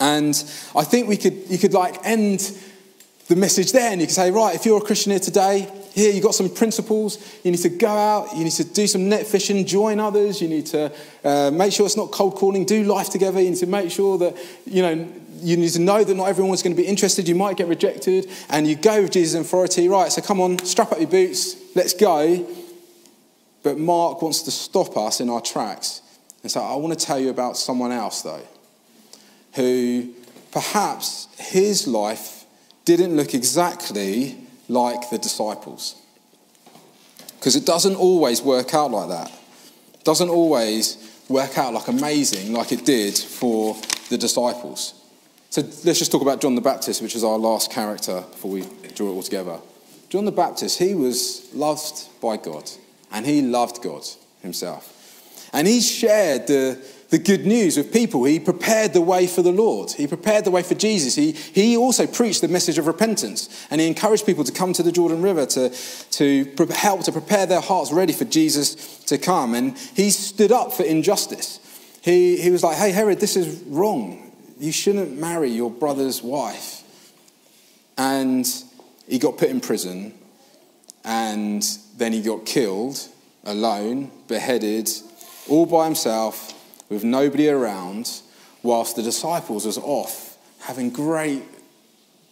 And 0.00 0.34
I 0.74 0.84
think 0.84 1.06
we 1.06 1.18
could, 1.18 1.50
you 1.50 1.58
could 1.58 1.74
like 1.74 1.96
end 2.02 2.56
the 3.28 3.36
message 3.36 3.72
there 3.72 3.92
and 3.92 4.00
you 4.00 4.06
could 4.06 4.14
say, 4.14 4.30
right, 4.30 4.54
if 4.54 4.64
you're 4.64 4.78
a 4.78 4.84
Christian 4.84 5.10
here 5.10 5.20
today, 5.20 5.70
here 5.94 6.12
you've 6.12 6.24
got 6.24 6.34
some 6.34 6.48
principles. 6.48 7.18
You 7.44 7.50
need 7.50 7.60
to 7.60 7.68
go 7.68 7.88
out, 7.88 8.34
you 8.36 8.44
need 8.44 8.52
to 8.52 8.64
do 8.64 8.86
some 8.86 9.08
net 9.08 9.26
fishing, 9.26 9.66
join 9.66 10.00
others, 10.00 10.40
you 10.40 10.48
need 10.48 10.66
to 10.66 10.92
uh, 11.24 11.50
make 11.52 11.72
sure 11.72 11.84
it's 11.86 11.96
not 11.96 12.10
cold 12.10 12.36
calling, 12.36 12.64
do 12.64 12.84
life 12.84 13.10
together, 13.10 13.40
you 13.40 13.50
need 13.50 13.58
to 13.58 13.66
make 13.66 13.90
sure 13.90 14.16
that, 14.18 14.36
you 14.64 14.82
know, 14.82 15.08
you 15.42 15.56
need 15.56 15.70
to 15.70 15.80
know 15.80 16.04
that 16.04 16.14
not 16.14 16.28
everyone's 16.28 16.62
going 16.62 16.74
to 16.74 16.80
be 16.80 16.86
interested. 16.86 17.28
You 17.28 17.34
might 17.34 17.56
get 17.56 17.66
rejected. 17.66 18.30
And 18.48 18.66
you 18.66 18.76
go 18.76 19.02
with 19.02 19.10
Jesus' 19.10 19.40
authority. 19.40 19.88
Right, 19.88 20.10
so 20.12 20.22
come 20.22 20.40
on, 20.40 20.58
strap 20.64 20.92
up 20.92 20.98
your 20.98 21.08
boots. 21.08 21.56
Let's 21.74 21.94
go. 21.94 22.46
But 23.62 23.78
Mark 23.78 24.22
wants 24.22 24.42
to 24.42 24.50
stop 24.50 24.96
us 24.96 25.20
in 25.20 25.28
our 25.28 25.40
tracks. 25.40 26.00
And 26.42 26.50
so 26.50 26.60
I 26.60 26.76
want 26.76 26.98
to 26.98 27.04
tell 27.04 27.18
you 27.18 27.30
about 27.30 27.56
someone 27.56 27.92
else, 27.92 28.22
though, 28.22 28.42
who 29.54 30.12
perhaps 30.50 31.28
his 31.38 31.86
life 31.86 32.44
didn't 32.84 33.16
look 33.16 33.34
exactly 33.34 34.36
like 34.72 35.10
the 35.10 35.18
disciples. 35.18 35.96
Because 37.38 37.56
it 37.56 37.66
doesn't 37.66 37.96
always 37.96 38.40
work 38.40 38.74
out 38.74 38.90
like 38.90 39.08
that. 39.08 39.30
It 39.94 40.04
doesn't 40.04 40.28
always 40.28 40.96
work 41.28 41.58
out 41.58 41.74
like 41.74 41.88
amazing 41.88 42.52
like 42.52 42.72
it 42.72 42.84
did 42.84 43.16
for 43.16 43.76
the 44.10 44.18
disciples. 44.18 44.94
So 45.50 45.60
let's 45.84 45.98
just 45.98 46.10
talk 46.10 46.22
about 46.22 46.40
John 46.40 46.54
the 46.54 46.60
Baptist, 46.60 47.02
which 47.02 47.14
is 47.14 47.24
our 47.24 47.38
last 47.38 47.70
character 47.70 48.22
before 48.30 48.50
we 48.50 48.62
draw 48.94 49.08
it 49.08 49.14
all 49.14 49.22
together. 49.22 49.58
John 50.08 50.24
the 50.24 50.32
Baptist, 50.32 50.78
he 50.78 50.94
was 50.94 51.48
loved 51.54 52.08
by 52.20 52.36
God, 52.36 52.70
and 53.10 53.26
he 53.26 53.42
loved 53.42 53.82
God 53.82 54.02
himself. 54.40 55.50
And 55.52 55.66
he 55.66 55.80
shared 55.80 56.46
the, 56.46 56.78
the 57.12 57.18
good 57.18 57.46
news 57.46 57.76
with 57.76 57.92
people. 57.92 58.24
He 58.24 58.40
prepared 58.40 58.94
the 58.94 59.02
way 59.02 59.26
for 59.26 59.42
the 59.42 59.52
Lord. 59.52 59.92
He 59.92 60.06
prepared 60.06 60.44
the 60.44 60.50
way 60.50 60.62
for 60.62 60.74
Jesus. 60.74 61.14
He, 61.14 61.32
he 61.32 61.76
also 61.76 62.06
preached 62.06 62.40
the 62.40 62.48
message 62.48 62.78
of 62.78 62.86
repentance. 62.86 63.66
And 63.70 63.80
he 63.80 63.86
encouraged 63.86 64.26
people 64.26 64.44
to 64.44 64.52
come 64.52 64.72
to 64.72 64.82
the 64.82 64.90
Jordan 64.90 65.20
River 65.20 65.44
to, 65.44 65.68
to 65.68 66.66
help 66.70 67.04
to 67.04 67.12
prepare 67.12 67.44
their 67.44 67.60
hearts 67.60 67.92
ready 67.92 68.14
for 68.14 68.24
Jesus 68.24 68.98
to 69.04 69.18
come. 69.18 69.54
And 69.54 69.76
he 69.78 70.10
stood 70.10 70.50
up 70.50 70.72
for 70.72 70.84
injustice. 70.84 71.60
He, 72.00 72.38
he 72.38 72.50
was 72.50 72.64
like, 72.64 72.78
hey, 72.78 72.90
Herod, 72.92 73.20
this 73.20 73.36
is 73.36 73.62
wrong 73.66 74.32
you 74.62 74.70
shouldn't 74.70 75.18
marry 75.18 75.50
your 75.50 75.70
brother's 75.70 76.22
wife. 76.22 76.84
And 77.98 78.46
he 79.08 79.18
got 79.18 79.36
put 79.36 79.50
in 79.50 79.60
prison, 79.60 80.14
and 81.04 81.62
then 81.96 82.12
he 82.12 82.22
got 82.22 82.46
killed 82.46 83.08
alone, 83.42 84.12
beheaded, 84.28 84.88
all 85.48 85.66
by 85.66 85.86
himself, 85.86 86.54
with 86.92 87.04
nobody 87.04 87.48
around, 87.48 88.22
whilst 88.62 88.96
the 88.96 89.02
disciples 89.02 89.66
was 89.66 89.78
off 89.78 90.32
having 90.60 90.90
great 90.90 91.42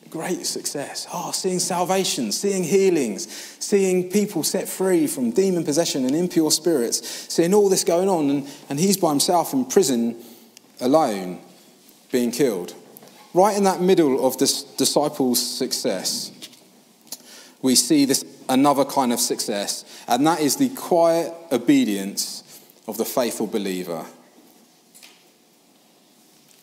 great 0.08 0.44
success. 0.44 1.06
Oh, 1.12 1.30
seeing 1.30 1.60
salvation, 1.60 2.32
seeing 2.32 2.64
healings, 2.64 3.30
seeing 3.60 4.10
people 4.10 4.42
set 4.42 4.68
free 4.68 5.06
from 5.06 5.30
demon 5.30 5.62
possession 5.62 6.04
and 6.04 6.16
impure 6.16 6.50
spirits, 6.50 7.06
seeing 7.32 7.54
all 7.54 7.68
this 7.68 7.84
going 7.84 8.08
on, 8.08 8.28
and, 8.28 8.48
and 8.68 8.80
he's 8.80 8.96
by 8.96 9.10
himself 9.10 9.52
in 9.52 9.64
prison 9.64 10.16
alone 10.80 11.38
being 12.10 12.32
killed. 12.32 12.74
Right 13.34 13.56
in 13.56 13.62
that 13.64 13.80
middle 13.80 14.26
of 14.26 14.36
this 14.38 14.64
disciples' 14.64 15.40
success, 15.40 16.32
we 17.62 17.76
see 17.76 18.04
this 18.04 18.24
another 18.48 18.84
kind 18.84 19.12
of 19.12 19.20
success, 19.20 19.84
and 20.08 20.26
that 20.26 20.40
is 20.40 20.56
the 20.56 20.70
quiet 20.70 21.32
obedience 21.52 22.42
of 22.88 22.96
the 22.96 23.04
faithful 23.04 23.46
believer. 23.46 24.04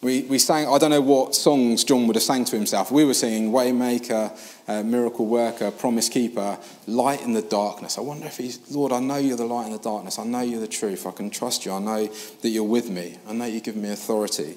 We, 0.01 0.21
we 0.23 0.37
sang, 0.37 0.67
I 0.67 0.77
don't 0.77 0.91
know 0.91 1.01
what 1.01 1.33
songs 1.33 1.83
John 1.83 2.05
would 2.05 2.15
have 2.15 2.23
sang 2.23 2.45
to 2.45 2.55
himself. 2.55 2.91
We 2.91 3.03
were 3.03 3.15
singing 3.15 3.51
Waymaker, 3.51 4.37
uh, 4.67 4.83
Miracle 4.83 5.25
Worker, 5.25 5.71
Promise 5.71 6.09
Keeper, 6.09 6.59
Light 6.85 7.23
in 7.23 7.33
the 7.33 7.41
Darkness. 7.41 7.97
I 7.97 8.01
wonder 8.01 8.27
if 8.27 8.37
he's, 8.37 8.59
Lord, 8.69 8.91
I 8.91 8.99
know 8.99 9.17
you're 9.17 9.37
the 9.37 9.45
light 9.45 9.65
in 9.65 9.71
the 9.71 9.79
darkness. 9.79 10.19
I 10.19 10.23
know 10.23 10.41
you're 10.41 10.59
the 10.59 10.67
truth. 10.67 11.07
I 11.07 11.11
can 11.11 11.31
trust 11.31 11.65
you. 11.65 11.71
I 11.71 11.79
know 11.79 12.05
that 12.07 12.49
you're 12.49 12.63
with 12.63 12.91
me. 12.91 13.17
I 13.27 13.33
know 13.33 13.45
you 13.45 13.59
give 13.59 13.75
me 13.75 13.89
authority. 13.89 14.55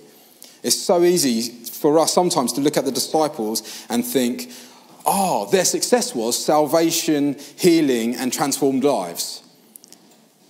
It's 0.63 0.77
so 0.77 1.03
easy 1.05 1.65
for 1.65 1.99
us 1.99 2.13
sometimes 2.13 2.53
to 2.55 2.61
look 2.61 2.77
at 2.77 2.85
the 2.85 2.93
disciples 2.93 3.87
and 3.89 4.05
think, 4.05 4.51
oh, 5.07 5.49
their 5.51 5.65
success 5.65 6.15
was 6.15 6.43
salvation, 6.45 7.37
healing, 7.57 8.15
and 8.15 8.31
transformed 8.31 8.85
lives. 8.85 9.43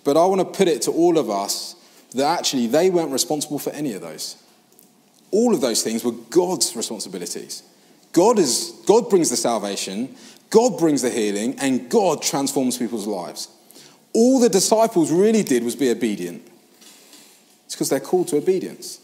But 0.03 0.17
I 0.17 0.25
want 0.25 0.41
to 0.41 0.47
put 0.47 0.67
it 0.67 0.83
to 0.83 0.91
all 0.91 1.17
of 1.17 1.31
us 1.31 1.77
that 2.15 2.39
actually 2.41 2.67
they 2.67 2.91
weren't 2.91 3.13
responsible 3.13 3.61
for 3.61 3.71
any 3.71 3.93
of 3.93 4.01
those. 4.01 4.40
All 5.31 5.55
of 5.55 5.61
those 5.61 5.83
things 5.83 6.05
were 6.05 6.13
God's 6.13 6.75
responsibilities. 6.75 7.63
God, 8.13 8.39
is, 8.39 8.73
God 8.87 9.09
brings 9.09 9.31
the 9.31 9.37
salvation, 9.37 10.17
God 10.51 10.79
brings 10.79 11.03
the 11.03 11.11
healing, 11.11 11.57
and 11.61 11.89
God 11.89 12.23
transforms 12.23 12.77
people's 12.77 13.07
lives. 13.07 13.49
All 14.13 14.41
the 14.41 14.49
disciples 14.49 15.13
really 15.13 15.45
did 15.45 15.63
was 15.63 15.77
be 15.77 15.91
obedient. 15.91 16.43
It's 17.67 17.77
because 17.77 17.89
they're 17.89 18.01
called 18.01 18.29
to 18.29 18.37
obedience. 18.37 19.01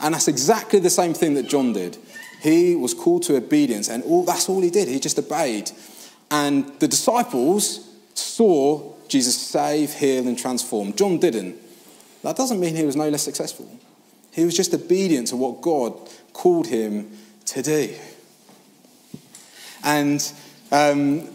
And 0.00 0.14
that's 0.14 0.28
exactly 0.28 0.78
the 0.78 0.90
same 0.90 1.14
thing 1.14 1.34
that 1.34 1.48
John 1.48 1.72
did. 1.72 1.96
He 2.42 2.76
was 2.76 2.92
called 2.92 3.22
to 3.24 3.36
obedience, 3.36 3.88
and 3.88 4.02
all, 4.04 4.24
that's 4.24 4.50
all 4.50 4.60
he 4.60 4.68
did. 4.68 4.88
He 4.88 5.00
just 5.00 5.18
obeyed. 5.18 5.70
And 6.30 6.68
the 6.80 6.88
disciples 6.88 7.88
saw 8.12 8.92
Jesus 9.08 9.36
save, 9.36 9.94
heal, 9.94 10.28
and 10.28 10.38
transform. 10.38 10.92
John 10.92 11.18
didn't. 11.18 11.56
That 12.22 12.36
doesn't 12.36 12.60
mean 12.60 12.76
he 12.76 12.84
was 12.84 12.96
no 12.96 13.08
less 13.08 13.22
successful. 13.22 13.66
He 14.34 14.44
was 14.44 14.56
just 14.56 14.74
obedient 14.74 15.28
to 15.28 15.36
what 15.36 15.62
God 15.62 15.96
called 16.32 16.66
him 16.66 17.16
to 17.46 17.62
do. 17.62 17.94
And 19.84 20.32
um, 20.72 21.28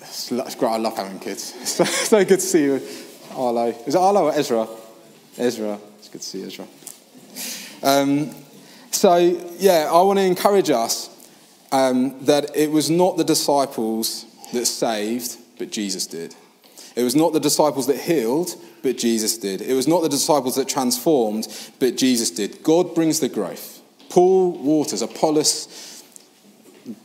it's 0.00 0.54
great. 0.56 0.68
I 0.68 0.76
love 0.78 0.96
having 0.96 1.18
kids. 1.20 1.54
So, 1.64 1.84
so 1.84 2.24
good 2.24 2.40
to 2.40 2.46
see 2.46 2.64
you, 2.64 2.82
Arlo. 3.34 3.68
Is 3.86 3.94
it 3.94 3.98
Arlo 3.98 4.24
or 4.24 4.32
Ezra? 4.32 4.66
Ezra. 5.38 5.78
It's 5.98 6.08
good 6.08 6.20
to 6.20 6.26
see 6.26 6.42
Ezra. 6.42 6.66
Um, 7.82 8.34
so, 8.90 9.16
yeah, 9.58 9.88
I 9.92 10.02
want 10.02 10.18
to 10.18 10.24
encourage 10.24 10.70
us 10.70 11.08
um, 11.70 12.24
that 12.24 12.56
it 12.56 12.70
was 12.70 12.90
not 12.90 13.16
the 13.16 13.24
disciples 13.24 14.26
that 14.52 14.66
saved, 14.66 15.36
but 15.58 15.70
Jesus 15.70 16.06
did. 16.06 16.34
It 17.00 17.04
was 17.04 17.16
not 17.16 17.32
the 17.32 17.40
disciples 17.40 17.86
that 17.86 17.98
healed, 17.98 18.54
but 18.82 18.98
Jesus 18.98 19.38
did. 19.38 19.62
It 19.62 19.72
was 19.72 19.88
not 19.88 20.02
the 20.02 20.08
disciples 20.08 20.56
that 20.56 20.68
transformed, 20.68 21.48
but 21.78 21.96
Jesus 21.96 22.30
did. 22.30 22.62
God 22.62 22.94
brings 22.94 23.20
the 23.20 23.28
growth. 23.28 23.80
Paul 24.10 24.52
waters, 24.52 25.00
Apollos, 25.00 26.04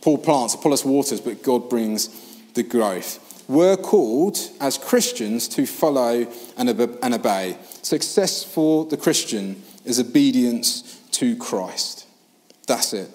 Paul 0.01 0.17
plants, 0.17 0.53
Apollos 0.53 0.83
waters, 0.83 1.21
but 1.21 1.41
God 1.43 1.69
brings 1.69 2.09
the 2.55 2.63
growth. 2.63 3.21
We're 3.47 3.77
called 3.77 4.37
as 4.59 4.77
Christians 4.77 5.47
to 5.49 5.65
follow 5.65 6.27
and 6.57 6.69
obey. 6.69 7.57
Success 7.81 8.43
for 8.43 8.85
the 8.85 8.97
Christian 8.97 9.61
is 9.85 9.99
obedience 9.99 10.99
to 11.11 11.37
Christ. 11.37 12.07
That's 12.67 12.91
it. 12.93 13.09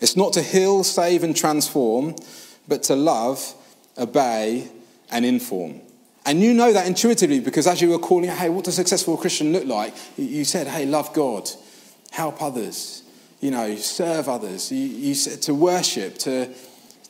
It's 0.00 0.16
not 0.16 0.32
to 0.34 0.42
heal, 0.42 0.82
save, 0.82 1.22
and 1.22 1.36
transform, 1.36 2.16
but 2.66 2.82
to 2.84 2.96
love, 2.96 3.54
obey, 3.96 4.68
and 5.10 5.24
inform. 5.24 5.80
And 6.26 6.40
you 6.40 6.52
know 6.52 6.72
that 6.72 6.86
intuitively 6.86 7.40
because 7.40 7.66
as 7.66 7.80
you 7.80 7.90
were 7.90 7.98
calling, 7.98 8.28
hey, 8.28 8.48
what 8.50 8.64
does 8.64 8.74
a 8.74 8.76
successful 8.76 9.16
Christian 9.16 9.52
look 9.52 9.64
like? 9.64 9.94
You 10.16 10.44
said, 10.44 10.66
hey, 10.66 10.86
love 10.86 11.12
God, 11.14 11.48
help 12.10 12.42
others, 12.42 13.02
you 13.40 13.50
know, 13.50 13.74
serve 13.76 14.28
others. 14.28 14.70
You, 14.70 14.86
you 14.86 15.14
said 15.14 15.40
to 15.42 15.54
worship, 15.54 16.18
to, 16.18 16.52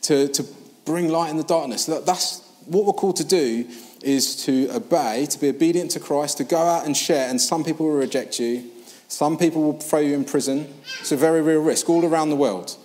to, 0.03 0.27
to 0.29 0.45
bring 0.85 1.09
light 1.09 1.29
in 1.29 1.37
the 1.37 1.43
darkness. 1.43 1.85
That's 1.85 2.41
what 2.65 2.85
we're 2.85 2.93
called 2.93 3.17
to 3.17 3.25
do 3.25 3.67
is 4.01 4.45
to 4.45 4.69
obey, 4.71 5.25
to 5.27 5.39
be 5.39 5.49
obedient 5.49 5.91
to 5.91 5.99
Christ, 5.99 6.37
to 6.37 6.43
go 6.43 6.57
out 6.57 6.85
and 6.85 6.95
share. 6.95 7.29
And 7.29 7.39
some 7.39 7.63
people 7.63 7.87
will 7.87 7.97
reject 7.97 8.39
you. 8.39 8.71
Some 9.07 9.37
people 9.37 9.61
will 9.61 9.79
throw 9.79 9.99
you 9.99 10.15
in 10.15 10.23
prison. 10.23 10.73
It's 11.01 11.11
a 11.11 11.17
very 11.17 11.41
real 11.41 11.61
risk 11.61 11.89
all 11.89 12.05
around 12.05 12.29
the 12.29 12.35
world. 12.37 12.77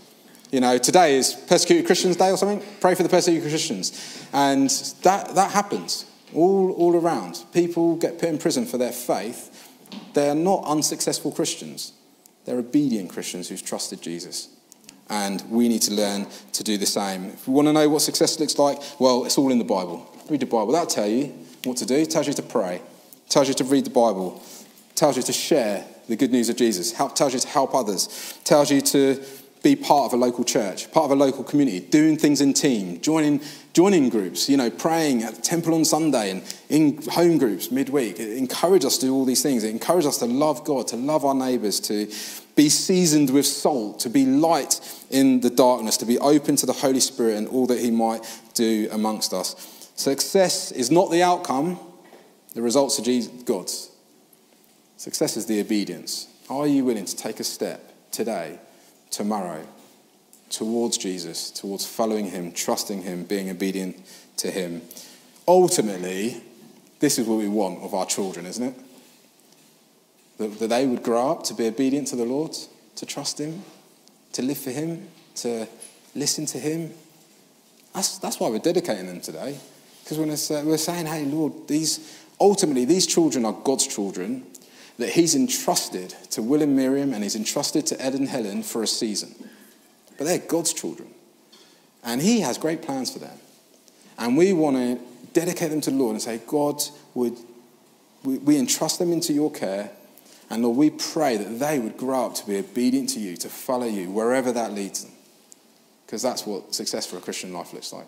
You 0.50 0.60
know, 0.60 0.76
today 0.76 1.16
is 1.16 1.34
Persecuted 1.34 1.86
Christians 1.86 2.16
Day 2.16 2.30
or 2.30 2.36
something. 2.36 2.62
Pray 2.80 2.94
for 2.94 3.04
the 3.04 3.08
persecuted 3.08 3.48
Christians. 3.48 4.26
And 4.32 4.68
that, 5.02 5.34
that 5.34 5.52
happens 5.52 6.04
all, 6.36 6.72
all 6.72 6.94
around. 6.94 7.44
People 7.52 7.96
get 7.96 8.18
put 8.18 8.28
in 8.28 8.38
prison 8.38 8.66
for 8.66 8.78
their 8.78 8.92
faith. 8.92 9.72
They 10.14 10.28
are 10.28 10.34
not 10.34 10.64
unsuccessful 10.64 11.32
Christians, 11.32 11.92
they're 12.44 12.58
obedient 12.58 13.10
Christians 13.10 13.48
who've 13.48 13.64
trusted 13.64 14.02
Jesus. 14.02 14.48
And 15.08 15.40
we 15.48 15.68
need 15.68 15.82
to 15.82 15.94
learn 15.94 16.26
to 16.52 16.64
do 16.64 16.76
the 16.76 16.86
same. 16.86 17.26
If 17.26 17.46
we 17.46 17.54
want 17.54 17.68
to 17.68 17.72
know 17.72 17.88
what 17.88 18.02
success 18.02 18.40
looks 18.40 18.58
like, 18.58 18.78
well, 18.98 19.24
it's 19.24 19.38
all 19.38 19.52
in 19.52 19.58
the 19.58 19.64
Bible. 19.64 20.12
Read 20.28 20.40
the 20.40 20.46
Bible. 20.46 20.72
That'll 20.72 20.88
tell 20.88 21.06
you 21.06 21.26
what 21.64 21.76
to 21.76 21.86
do. 21.86 21.94
It 21.94 22.10
tells 22.10 22.26
you 22.26 22.32
to 22.32 22.42
pray. 22.42 22.76
It 22.76 23.30
tells 23.30 23.46
you 23.46 23.54
to 23.54 23.64
read 23.64 23.86
the 23.86 23.90
Bible. 23.90 24.42
It 24.90 24.96
tells 24.96 25.16
you 25.16 25.22
to 25.22 25.32
share 25.32 25.86
the 26.08 26.16
good 26.16 26.32
news 26.32 26.48
of 26.48 26.56
Jesus. 26.56 26.90
Tells 26.90 27.34
you 27.34 27.38
to 27.38 27.48
help 27.48 27.72
others. 27.72 28.34
It 28.40 28.44
tells 28.44 28.68
you 28.68 28.80
to 28.80 29.22
be 29.62 29.76
part 29.76 30.06
of 30.06 30.12
a 30.12 30.16
local 30.16 30.42
church, 30.44 30.90
part 30.90 31.04
of 31.04 31.12
a 31.12 31.14
local 31.14 31.44
community, 31.44 31.80
doing 31.80 32.16
things 32.16 32.40
in 32.40 32.52
team, 32.52 33.00
joining, 33.00 33.40
joining 33.76 34.08
groups, 34.08 34.48
you 34.48 34.56
know, 34.56 34.70
praying 34.70 35.22
at 35.22 35.34
the 35.34 35.42
temple 35.42 35.74
on 35.74 35.84
Sunday 35.84 36.30
and 36.30 36.42
in 36.70 36.96
home 37.10 37.36
groups 37.36 37.70
midweek. 37.70 38.18
It 38.18 38.38
encourages 38.38 38.86
us 38.86 38.98
to 39.00 39.06
do 39.06 39.14
all 39.14 39.26
these 39.26 39.42
things. 39.42 39.64
It 39.64 39.70
encourages 39.70 40.06
us 40.06 40.18
to 40.20 40.24
love 40.24 40.64
God, 40.64 40.88
to 40.88 40.96
love 40.96 41.26
our 41.26 41.34
neighbours, 41.34 41.78
to 41.80 42.10
be 42.54 42.70
seasoned 42.70 43.28
with 43.28 43.44
salt, 43.44 44.00
to 44.00 44.08
be 44.08 44.24
light 44.24 44.80
in 45.10 45.40
the 45.40 45.50
darkness, 45.50 45.98
to 45.98 46.06
be 46.06 46.18
open 46.20 46.56
to 46.56 46.64
the 46.64 46.72
Holy 46.72 47.00
Spirit 47.00 47.36
and 47.36 47.48
all 47.48 47.66
that 47.66 47.78
He 47.78 47.90
might 47.90 48.24
do 48.54 48.88
amongst 48.92 49.34
us. 49.34 49.90
Success 49.94 50.72
is 50.72 50.90
not 50.90 51.10
the 51.10 51.22
outcome, 51.22 51.78
the 52.54 52.62
results 52.62 52.98
are 52.98 53.42
God's. 53.44 53.90
Success 54.96 55.36
is 55.36 55.44
the 55.44 55.60
obedience. 55.60 56.28
Are 56.48 56.66
you 56.66 56.82
willing 56.86 57.04
to 57.04 57.14
take 57.14 57.40
a 57.40 57.44
step 57.44 57.92
today 58.10 58.58
tomorrow 59.10 59.66
towards 60.50 60.98
Jesus, 60.98 61.50
towards 61.50 61.86
following 61.86 62.30
him, 62.30 62.52
trusting 62.52 63.02
him, 63.02 63.24
being 63.24 63.50
obedient 63.50 63.96
to 64.38 64.50
him. 64.50 64.82
Ultimately, 65.48 66.42
this 67.00 67.18
is 67.18 67.26
what 67.26 67.38
we 67.38 67.48
want 67.48 67.82
of 67.82 67.94
our 67.94 68.06
children, 68.06 68.46
isn't 68.46 68.64
it? 68.64 68.74
That, 70.38 70.58
that 70.58 70.68
they 70.68 70.86
would 70.86 71.02
grow 71.02 71.30
up 71.30 71.44
to 71.44 71.54
be 71.54 71.66
obedient 71.66 72.08
to 72.08 72.16
the 72.16 72.24
Lord, 72.24 72.56
to 72.96 73.06
trust 73.06 73.40
him, 73.40 73.62
to 74.32 74.42
live 74.42 74.58
for 74.58 74.70
him, 74.70 75.08
to 75.36 75.66
listen 76.14 76.46
to 76.46 76.58
him. 76.58 76.92
That's, 77.94 78.18
that's 78.18 78.38
why 78.38 78.48
we're 78.50 78.58
dedicating 78.58 79.06
them 79.06 79.20
today. 79.20 79.58
Because 80.02 80.18
we're, 80.18 80.58
uh, 80.58 80.64
we're 80.64 80.78
saying, 80.78 81.06
hey, 81.06 81.24
Lord, 81.24 81.68
these, 81.68 82.22
ultimately, 82.40 82.84
these 82.84 83.06
children 83.06 83.44
are 83.44 83.52
God's 83.52 83.86
children 83.86 84.46
that 84.98 85.10
he's 85.10 85.34
entrusted 85.34 86.10
to 86.30 86.42
Will 86.42 86.62
and 86.62 86.76
Miriam 86.76 87.12
and 87.12 87.22
he's 87.22 87.36
entrusted 87.36 87.86
to 87.86 88.00
Ed 88.00 88.14
and 88.14 88.28
Helen 88.28 88.62
for 88.62 88.82
a 88.82 88.86
season. 88.86 89.34
But 90.16 90.24
they're 90.24 90.38
God's 90.38 90.72
children. 90.72 91.08
And 92.02 92.22
he 92.22 92.40
has 92.40 92.58
great 92.58 92.82
plans 92.82 93.12
for 93.12 93.18
them. 93.18 93.38
And 94.18 94.36
we 94.36 94.52
want 94.52 94.76
to 94.76 94.98
dedicate 95.32 95.70
them 95.70 95.80
to 95.82 95.90
the 95.90 95.96
Lord 95.96 96.12
and 96.12 96.22
say, 96.22 96.40
God, 96.46 96.82
would 97.14 97.36
we, 98.26 98.38
we 98.38 98.58
entrust 98.58 98.98
them 98.98 99.12
into 99.12 99.32
your 99.32 99.50
care. 99.50 99.90
And 100.50 100.62
Lord, 100.62 100.76
we 100.76 100.90
pray 100.90 101.36
that 101.36 101.58
they 101.58 101.78
would 101.78 101.96
grow 101.96 102.26
up 102.26 102.34
to 102.36 102.46
be 102.46 102.58
obedient 102.58 103.10
to 103.10 103.20
you, 103.20 103.36
to 103.38 103.48
follow 103.48 103.86
you, 103.86 104.10
wherever 104.10 104.52
that 104.52 104.72
leads 104.72 105.04
them. 105.04 105.12
Because 106.04 106.22
that's 106.22 106.46
what 106.46 106.74
success 106.74 107.06
for 107.06 107.16
a 107.16 107.20
Christian 107.20 107.52
life 107.52 107.72
looks 107.72 107.92
like. 107.92 108.06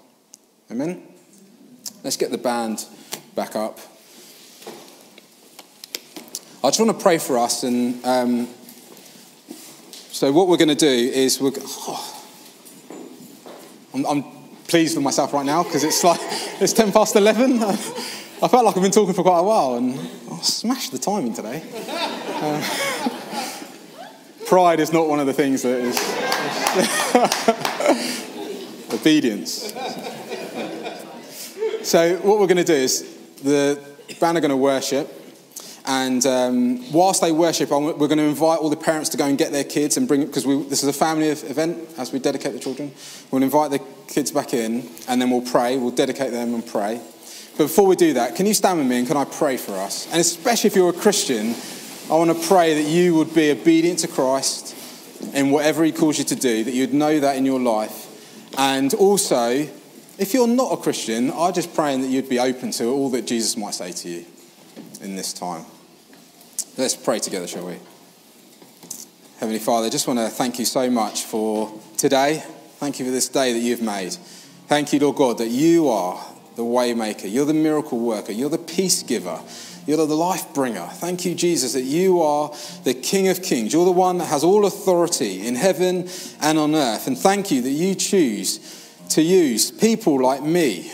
Amen? 0.71 1.03
Let's 2.05 2.17
get 2.17 2.31
the 2.31 2.39
band 2.39 2.85
back 3.35 3.57
up. 3.57 3.79
I 6.63 6.69
just 6.69 6.81
want 6.81 6.97
to 6.97 7.03
pray 7.03 7.19
for 7.19 7.39
us. 7.39 7.63
And 7.65 8.05
um, 8.05 8.49
so, 10.19 10.33
what 10.33 10.49
we're 10.49 10.57
going 10.57 10.67
to 10.67 10.75
do 10.75 10.89
is 10.89 11.41
we're. 11.41 11.53
Oh, 11.57 12.25
I'm, 13.95 14.05
I'm, 14.05 14.25
pleased 14.67 14.97
with 14.97 15.05
myself 15.05 15.33
right 15.33 15.47
now 15.47 15.63
because 15.63 15.85
it's 15.85 16.03
like 16.03 16.19
it's 16.61 16.73
10 16.73 16.91
past 16.91 17.15
11. 17.15 17.63
I 17.63 17.77
felt 17.77 18.65
like 18.65 18.77
I've 18.77 18.83
been 18.83 18.91
talking 18.91 19.15
for 19.15 19.23
quite 19.23 19.39
a 19.39 19.43
while 19.45 19.77
and 19.77 19.97
I 19.97 20.41
smashed 20.43 20.91
the 20.91 20.99
timing 20.99 21.35
today. 21.35 21.63
Uh, 21.87 22.61
pride 24.47 24.81
is 24.81 24.93
not 24.93 25.07
one 25.07 25.21
of 25.21 25.29
the 25.29 25.33
things 25.33 25.63
that 25.63 25.79
is. 25.79 25.97
Obedience. 28.93 29.73
So, 31.89 32.17
what 32.17 32.41
we're 32.41 32.49
going 32.49 32.57
to 32.57 32.65
do 32.65 32.75
is 32.75 33.05
the 33.45 33.81
band 34.19 34.37
are 34.37 34.41
going 34.41 34.51
to 34.51 34.57
worship. 34.57 35.18
And 35.91 36.25
um, 36.27 36.93
whilst 36.93 37.23
they 37.23 37.33
worship, 37.33 37.71
we're 37.71 37.95
going 37.95 38.19
to 38.19 38.25
invite 38.25 38.59
all 38.59 38.69
the 38.69 38.77
parents 38.77 39.09
to 39.09 39.17
go 39.17 39.25
and 39.25 39.39
get 39.39 39.53
their 39.53 39.65
kids 39.65 39.97
and 39.97 40.07
bring, 40.07 40.27
because 40.27 40.45
this 40.45 40.83
is 40.83 40.89
a 40.89 40.93
family 40.93 41.29
event 41.29 41.79
as 41.97 42.13
we 42.13 42.19
dedicate 42.19 42.53
the 42.53 42.59
children. 42.59 42.93
We'll 43.31 43.43
invite 43.43 43.71
the 43.71 43.81
kids 44.07 44.31
back 44.31 44.53
in 44.53 44.87
and 45.09 45.19
then 45.19 45.31
we'll 45.31 45.41
pray. 45.41 45.79
We'll 45.79 45.91
dedicate 45.91 46.31
them 46.31 46.53
and 46.53 46.67
pray. 46.67 47.01
But 47.57 47.65
before 47.65 47.87
we 47.87 47.97
do 47.97 48.13
that, 48.13 48.37
can 48.37 48.45
you 48.45 48.53
stand 48.53 48.79
with 48.79 48.87
me 48.87 48.99
and 48.99 49.07
can 49.07 49.17
I 49.17 49.25
pray 49.25 49.57
for 49.57 49.73
us? 49.73 50.07
And 50.13 50.21
especially 50.21 50.69
if 50.69 50.77
you're 50.77 50.91
a 50.91 50.93
Christian, 50.93 51.55
I 52.11 52.17
want 52.17 52.39
to 52.39 52.47
pray 52.47 52.75
that 52.75 52.89
you 52.89 53.15
would 53.15 53.35
be 53.35 53.51
obedient 53.51 54.01
to 54.01 54.09
Christ 54.09 54.77
in 55.33 55.51
whatever 55.51 55.85
He 55.85 55.93
calls 55.93 56.19
you 56.19 56.25
to 56.25 56.37
do, 56.37 56.65
that 56.65 56.75
you'd 56.75 56.93
know 56.93 57.19
that 57.19 57.37
in 57.37 57.47
your 57.47 57.61
life. 57.61 58.53
And 58.59 58.93
also, 58.93 59.67
if 60.19 60.35
you're 60.35 60.47
not 60.47 60.71
a 60.71 60.77
Christian, 60.77 61.33
I'm 61.33 61.55
just 61.55 61.75
praying 61.75 62.03
that 62.03 62.09
you'd 62.09 62.29
be 62.29 62.39
open 62.39 62.73
to 62.73 62.93
all 62.93 63.09
that 63.13 63.27
Jesus 63.27 63.57
might 63.57 63.73
say 63.73 63.93
to 63.93 64.09
you 64.09 64.27
in 65.01 65.17
this 65.17 65.33
time. 65.33 65.65
Let's 66.79 66.95
pray 66.95 67.19
together, 67.19 67.49
shall 67.49 67.67
we? 67.67 67.75
Heavenly 69.41 69.59
Father, 69.59 69.89
I 69.89 69.91
just 69.91 70.07
want 70.07 70.21
to 70.21 70.29
thank 70.29 70.61
you 70.61 70.65
so 70.65 70.89
much 70.89 71.25
for 71.25 71.77
today. 71.97 72.41
Thank 72.77 73.01
you 73.01 73.05
for 73.05 73.11
this 73.11 73.29
day 73.29 73.53
that 73.53 73.59
you've 73.59 73.83
made. 73.83 74.13
Thank 74.69 74.93
you, 74.93 75.01
Lord 75.01 75.17
God, 75.17 75.39
that 75.39 75.49
you 75.49 75.89
are 75.89 76.25
the 76.55 76.63
waymaker. 76.63 77.29
You're 77.29 77.47
the 77.47 77.53
miracle 77.53 77.99
worker. 77.99 78.31
You're 78.31 78.49
the 78.49 78.59
peace 78.59 79.03
giver. 79.03 79.41
You're 79.89 79.97
the 79.97 80.15
life 80.15 80.55
bringer. 80.55 80.87
Thank 80.87 81.25
you, 81.25 81.35
Jesus, 81.35 81.73
that 81.73 81.83
you 81.83 82.23
are 82.23 82.55
the 82.85 82.95
King 82.95 83.27
of 83.27 83.43
Kings. 83.43 83.73
You're 83.73 83.85
the 83.85 83.91
one 83.91 84.19
that 84.19 84.27
has 84.27 84.45
all 84.45 84.65
authority 84.65 85.49
in 85.49 85.57
heaven 85.57 86.09
and 86.41 86.59
on 86.59 86.77
earth. 86.77 87.09
And 87.09 87.19
thank 87.19 87.51
you 87.51 87.61
that 87.61 87.71
you 87.71 87.97
choose 87.97 88.61
to 89.09 89.21
use 89.21 89.73
people 89.73 90.23
like 90.23 90.45
me 90.45 90.93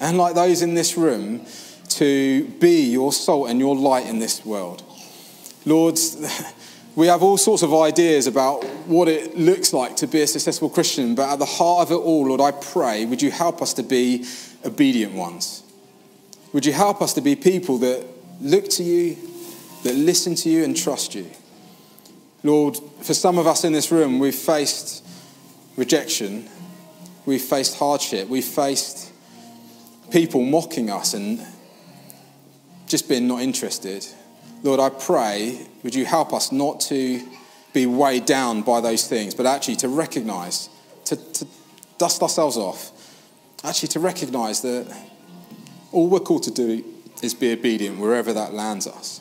and 0.00 0.16
like 0.16 0.34
those 0.34 0.62
in 0.62 0.72
this 0.72 0.96
room 0.96 1.44
to 1.90 2.46
be 2.58 2.90
your 2.90 3.12
salt 3.12 3.50
and 3.50 3.60
your 3.60 3.76
light 3.76 4.06
in 4.06 4.18
this 4.18 4.42
world. 4.42 4.82
Lord, 5.66 5.98
we 6.94 7.08
have 7.08 7.24
all 7.24 7.36
sorts 7.36 7.64
of 7.64 7.74
ideas 7.74 8.28
about 8.28 8.64
what 8.86 9.08
it 9.08 9.36
looks 9.36 9.72
like 9.72 9.96
to 9.96 10.06
be 10.06 10.22
a 10.22 10.26
successful 10.26 10.70
Christian, 10.70 11.16
but 11.16 11.28
at 11.28 11.40
the 11.40 11.44
heart 11.44 11.88
of 11.88 11.90
it 11.90 11.96
all, 11.96 12.28
Lord, 12.28 12.40
I 12.40 12.52
pray, 12.52 13.04
would 13.04 13.20
you 13.20 13.32
help 13.32 13.60
us 13.60 13.74
to 13.74 13.82
be 13.82 14.24
obedient 14.64 15.14
ones? 15.14 15.64
Would 16.52 16.64
you 16.64 16.72
help 16.72 17.02
us 17.02 17.14
to 17.14 17.20
be 17.20 17.34
people 17.34 17.78
that 17.78 18.06
look 18.40 18.68
to 18.70 18.84
you, 18.84 19.16
that 19.82 19.96
listen 19.96 20.36
to 20.36 20.48
you, 20.48 20.62
and 20.62 20.76
trust 20.76 21.16
you? 21.16 21.28
Lord, 22.44 22.76
for 23.02 23.12
some 23.12 23.36
of 23.36 23.48
us 23.48 23.64
in 23.64 23.72
this 23.72 23.90
room, 23.90 24.20
we've 24.20 24.34
faced 24.34 25.04
rejection, 25.76 26.48
we've 27.26 27.42
faced 27.42 27.76
hardship, 27.76 28.28
we've 28.28 28.44
faced 28.44 29.12
people 30.12 30.42
mocking 30.42 30.90
us 30.90 31.12
and 31.12 31.44
just 32.86 33.08
being 33.08 33.26
not 33.26 33.42
interested. 33.42 34.06
Lord, 34.62 34.80
I 34.80 34.88
pray, 34.88 35.66
would 35.82 35.94
you 35.94 36.04
help 36.04 36.32
us 36.32 36.50
not 36.50 36.80
to 36.82 37.22
be 37.72 37.86
weighed 37.86 38.24
down 38.24 38.62
by 38.62 38.80
those 38.80 39.06
things, 39.06 39.34
but 39.34 39.46
actually 39.46 39.76
to 39.76 39.88
recognize, 39.88 40.68
to, 41.04 41.16
to 41.16 41.46
dust 41.98 42.22
ourselves 42.22 42.56
off, 42.56 42.90
actually 43.64 43.88
to 43.88 44.00
recognize 44.00 44.62
that 44.62 44.86
all 45.92 46.08
we're 46.08 46.20
called 46.20 46.42
to 46.44 46.50
do 46.50 46.84
is 47.22 47.34
be 47.34 47.52
obedient 47.52 47.98
wherever 47.98 48.32
that 48.32 48.54
lands 48.54 48.86
us. 48.86 49.20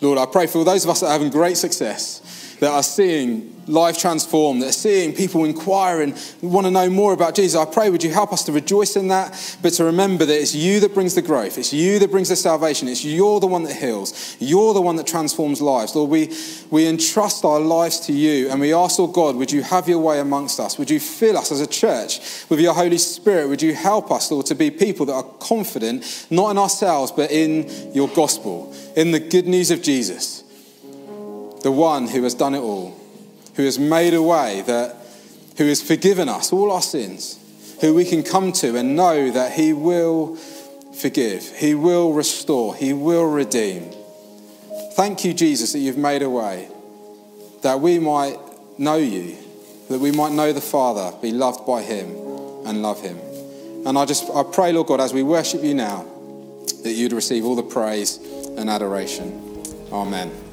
Lord, 0.00 0.18
I 0.18 0.26
pray 0.26 0.46
for 0.46 0.64
those 0.64 0.84
of 0.84 0.90
us 0.90 1.00
that 1.00 1.06
are 1.06 1.12
having 1.12 1.30
great 1.30 1.56
success, 1.56 2.49
that 2.60 2.70
are 2.70 2.82
seeing 2.82 3.56
life 3.66 3.98
transformed, 3.98 4.62
that 4.62 4.68
are 4.68 4.72
seeing 4.72 5.14
people 5.14 5.44
inquire 5.44 6.02
and 6.02 6.14
want 6.42 6.66
to 6.66 6.70
know 6.70 6.90
more 6.90 7.12
about 7.12 7.34
Jesus. 7.34 7.58
I 7.58 7.64
pray, 7.64 7.88
would 7.88 8.02
you 8.02 8.12
help 8.12 8.32
us 8.32 8.44
to 8.44 8.52
rejoice 8.52 8.96
in 8.96 9.08
that, 9.08 9.58
but 9.62 9.72
to 9.74 9.84
remember 9.84 10.24
that 10.24 10.40
it's 10.40 10.54
you 10.54 10.80
that 10.80 10.92
brings 10.92 11.14
the 11.14 11.22
growth, 11.22 11.56
it's 11.56 11.72
you 11.72 11.98
that 11.98 12.10
brings 12.10 12.28
the 12.28 12.36
salvation, 12.36 12.88
it's 12.88 13.04
you're 13.04 13.40
the 13.40 13.46
one 13.46 13.62
that 13.64 13.74
heals, 13.74 14.36
you're 14.40 14.74
the 14.74 14.82
one 14.82 14.96
that 14.96 15.06
transforms 15.06 15.60
lives. 15.60 15.94
Lord, 15.94 16.10
we, 16.10 16.34
we 16.70 16.86
entrust 16.86 17.44
our 17.44 17.60
lives 17.60 18.00
to 18.00 18.12
you 18.12 18.50
and 18.50 18.60
we 18.60 18.74
ask, 18.74 18.98
Lord 18.98 19.14
God, 19.14 19.36
would 19.36 19.52
you 19.52 19.62
have 19.62 19.88
your 19.88 20.00
way 20.00 20.20
amongst 20.20 20.60
us? 20.60 20.78
Would 20.78 20.90
you 20.90 21.00
fill 21.00 21.38
us 21.38 21.50
as 21.50 21.60
a 21.60 21.66
church 21.66 22.20
with 22.50 22.60
your 22.60 22.74
Holy 22.74 22.98
Spirit? 22.98 23.48
Would 23.48 23.62
you 23.62 23.74
help 23.74 24.10
us, 24.10 24.30
Lord, 24.30 24.46
to 24.46 24.54
be 24.54 24.70
people 24.70 25.06
that 25.06 25.14
are 25.14 25.22
confident, 25.40 26.26
not 26.30 26.50
in 26.50 26.58
ourselves, 26.58 27.10
but 27.10 27.30
in 27.30 27.94
your 27.94 28.08
gospel, 28.08 28.74
in 28.96 29.12
the 29.12 29.20
good 29.20 29.46
news 29.46 29.70
of 29.70 29.82
Jesus, 29.82 30.44
the 31.62 31.72
one 31.72 32.08
who 32.08 32.22
has 32.22 32.34
done 32.34 32.54
it 32.54 32.60
all 32.60 33.00
who 33.60 33.64
has 33.64 33.78
made 33.78 34.14
a 34.14 34.22
way, 34.22 34.62
that, 34.62 34.96
who 35.58 35.66
has 35.66 35.82
forgiven 35.82 36.28
us 36.28 36.52
all 36.52 36.72
our 36.72 36.82
sins, 36.82 37.38
who 37.80 37.94
we 37.94 38.04
can 38.04 38.22
come 38.22 38.52
to 38.52 38.76
and 38.76 38.96
know 38.96 39.30
that 39.30 39.52
He 39.52 39.72
will 39.72 40.36
forgive, 40.36 41.46
He 41.56 41.74
will 41.74 42.12
restore, 42.12 42.74
He 42.74 42.92
will 42.92 43.26
redeem. 43.26 43.90
Thank 44.94 45.24
you, 45.24 45.34
Jesus, 45.34 45.72
that 45.72 45.78
you've 45.78 45.98
made 45.98 46.22
a 46.22 46.30
way 46.30 46.68
that 47.62 47.80
we 47.80 47.98
might 47.98 48.38
know 48.78 48.96
you, 48.96 49.36
that 49.90 50.00
we 50.00 50.10
might 50.10 50.32
know 50.32 50.52
the 50.52 50.62
Father, 50.62 51.14
be 51.20 51.30
loved 51.30 51.66
by 51.66 51.82
Him, 51.82 52.08
and 52.66 52.80
love 52.80 53.02
Him. 53.02 53.18
And 53.86 53.98
I 53.98 54.06
just 54.06 54.30
I 54.30 54.42
pray, 54.42 54.72
Lord 54.72 54.86
God, 54.86 55.00
as 55.00 55.12
we 55.12 55.22
worship 55.22 55.62
you 55.62 55.74
now, 55.74 56.06
that 56.82 56.92
you'd 56.92 57.12
receive 57.12 57.44
all 57.44 57.56
the 57.56 57.62
praise 57.62 58.16
and 58.56 58.70
adoration. 58.70 59.62
Amen. 59.92 60.49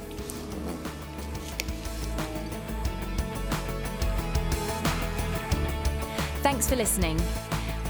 Thanks 6.57 6.69
for 6.69 6.75
listening. 6.75 7.21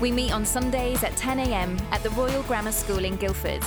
We 0.02 0.12
meet 0.12 0.34
on 0.34 0.44
Sundays 0.46 1.02
at 1.02 1.14
10am 1.14 1.82
at 1.94 2.04
the 2.04 2.10
Royal 2.10 2.44
Grammar 2.44 2.74
School 2.74 3.06
in 3.06 3.16
Guildford. 3.16 3.64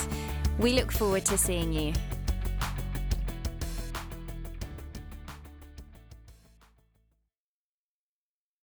We 0.58 0.74
look 0.74 0.92
forward 0.92 1.24
to 1.24 1.38
seeing 1.38 1.72
you. 1.72 1.94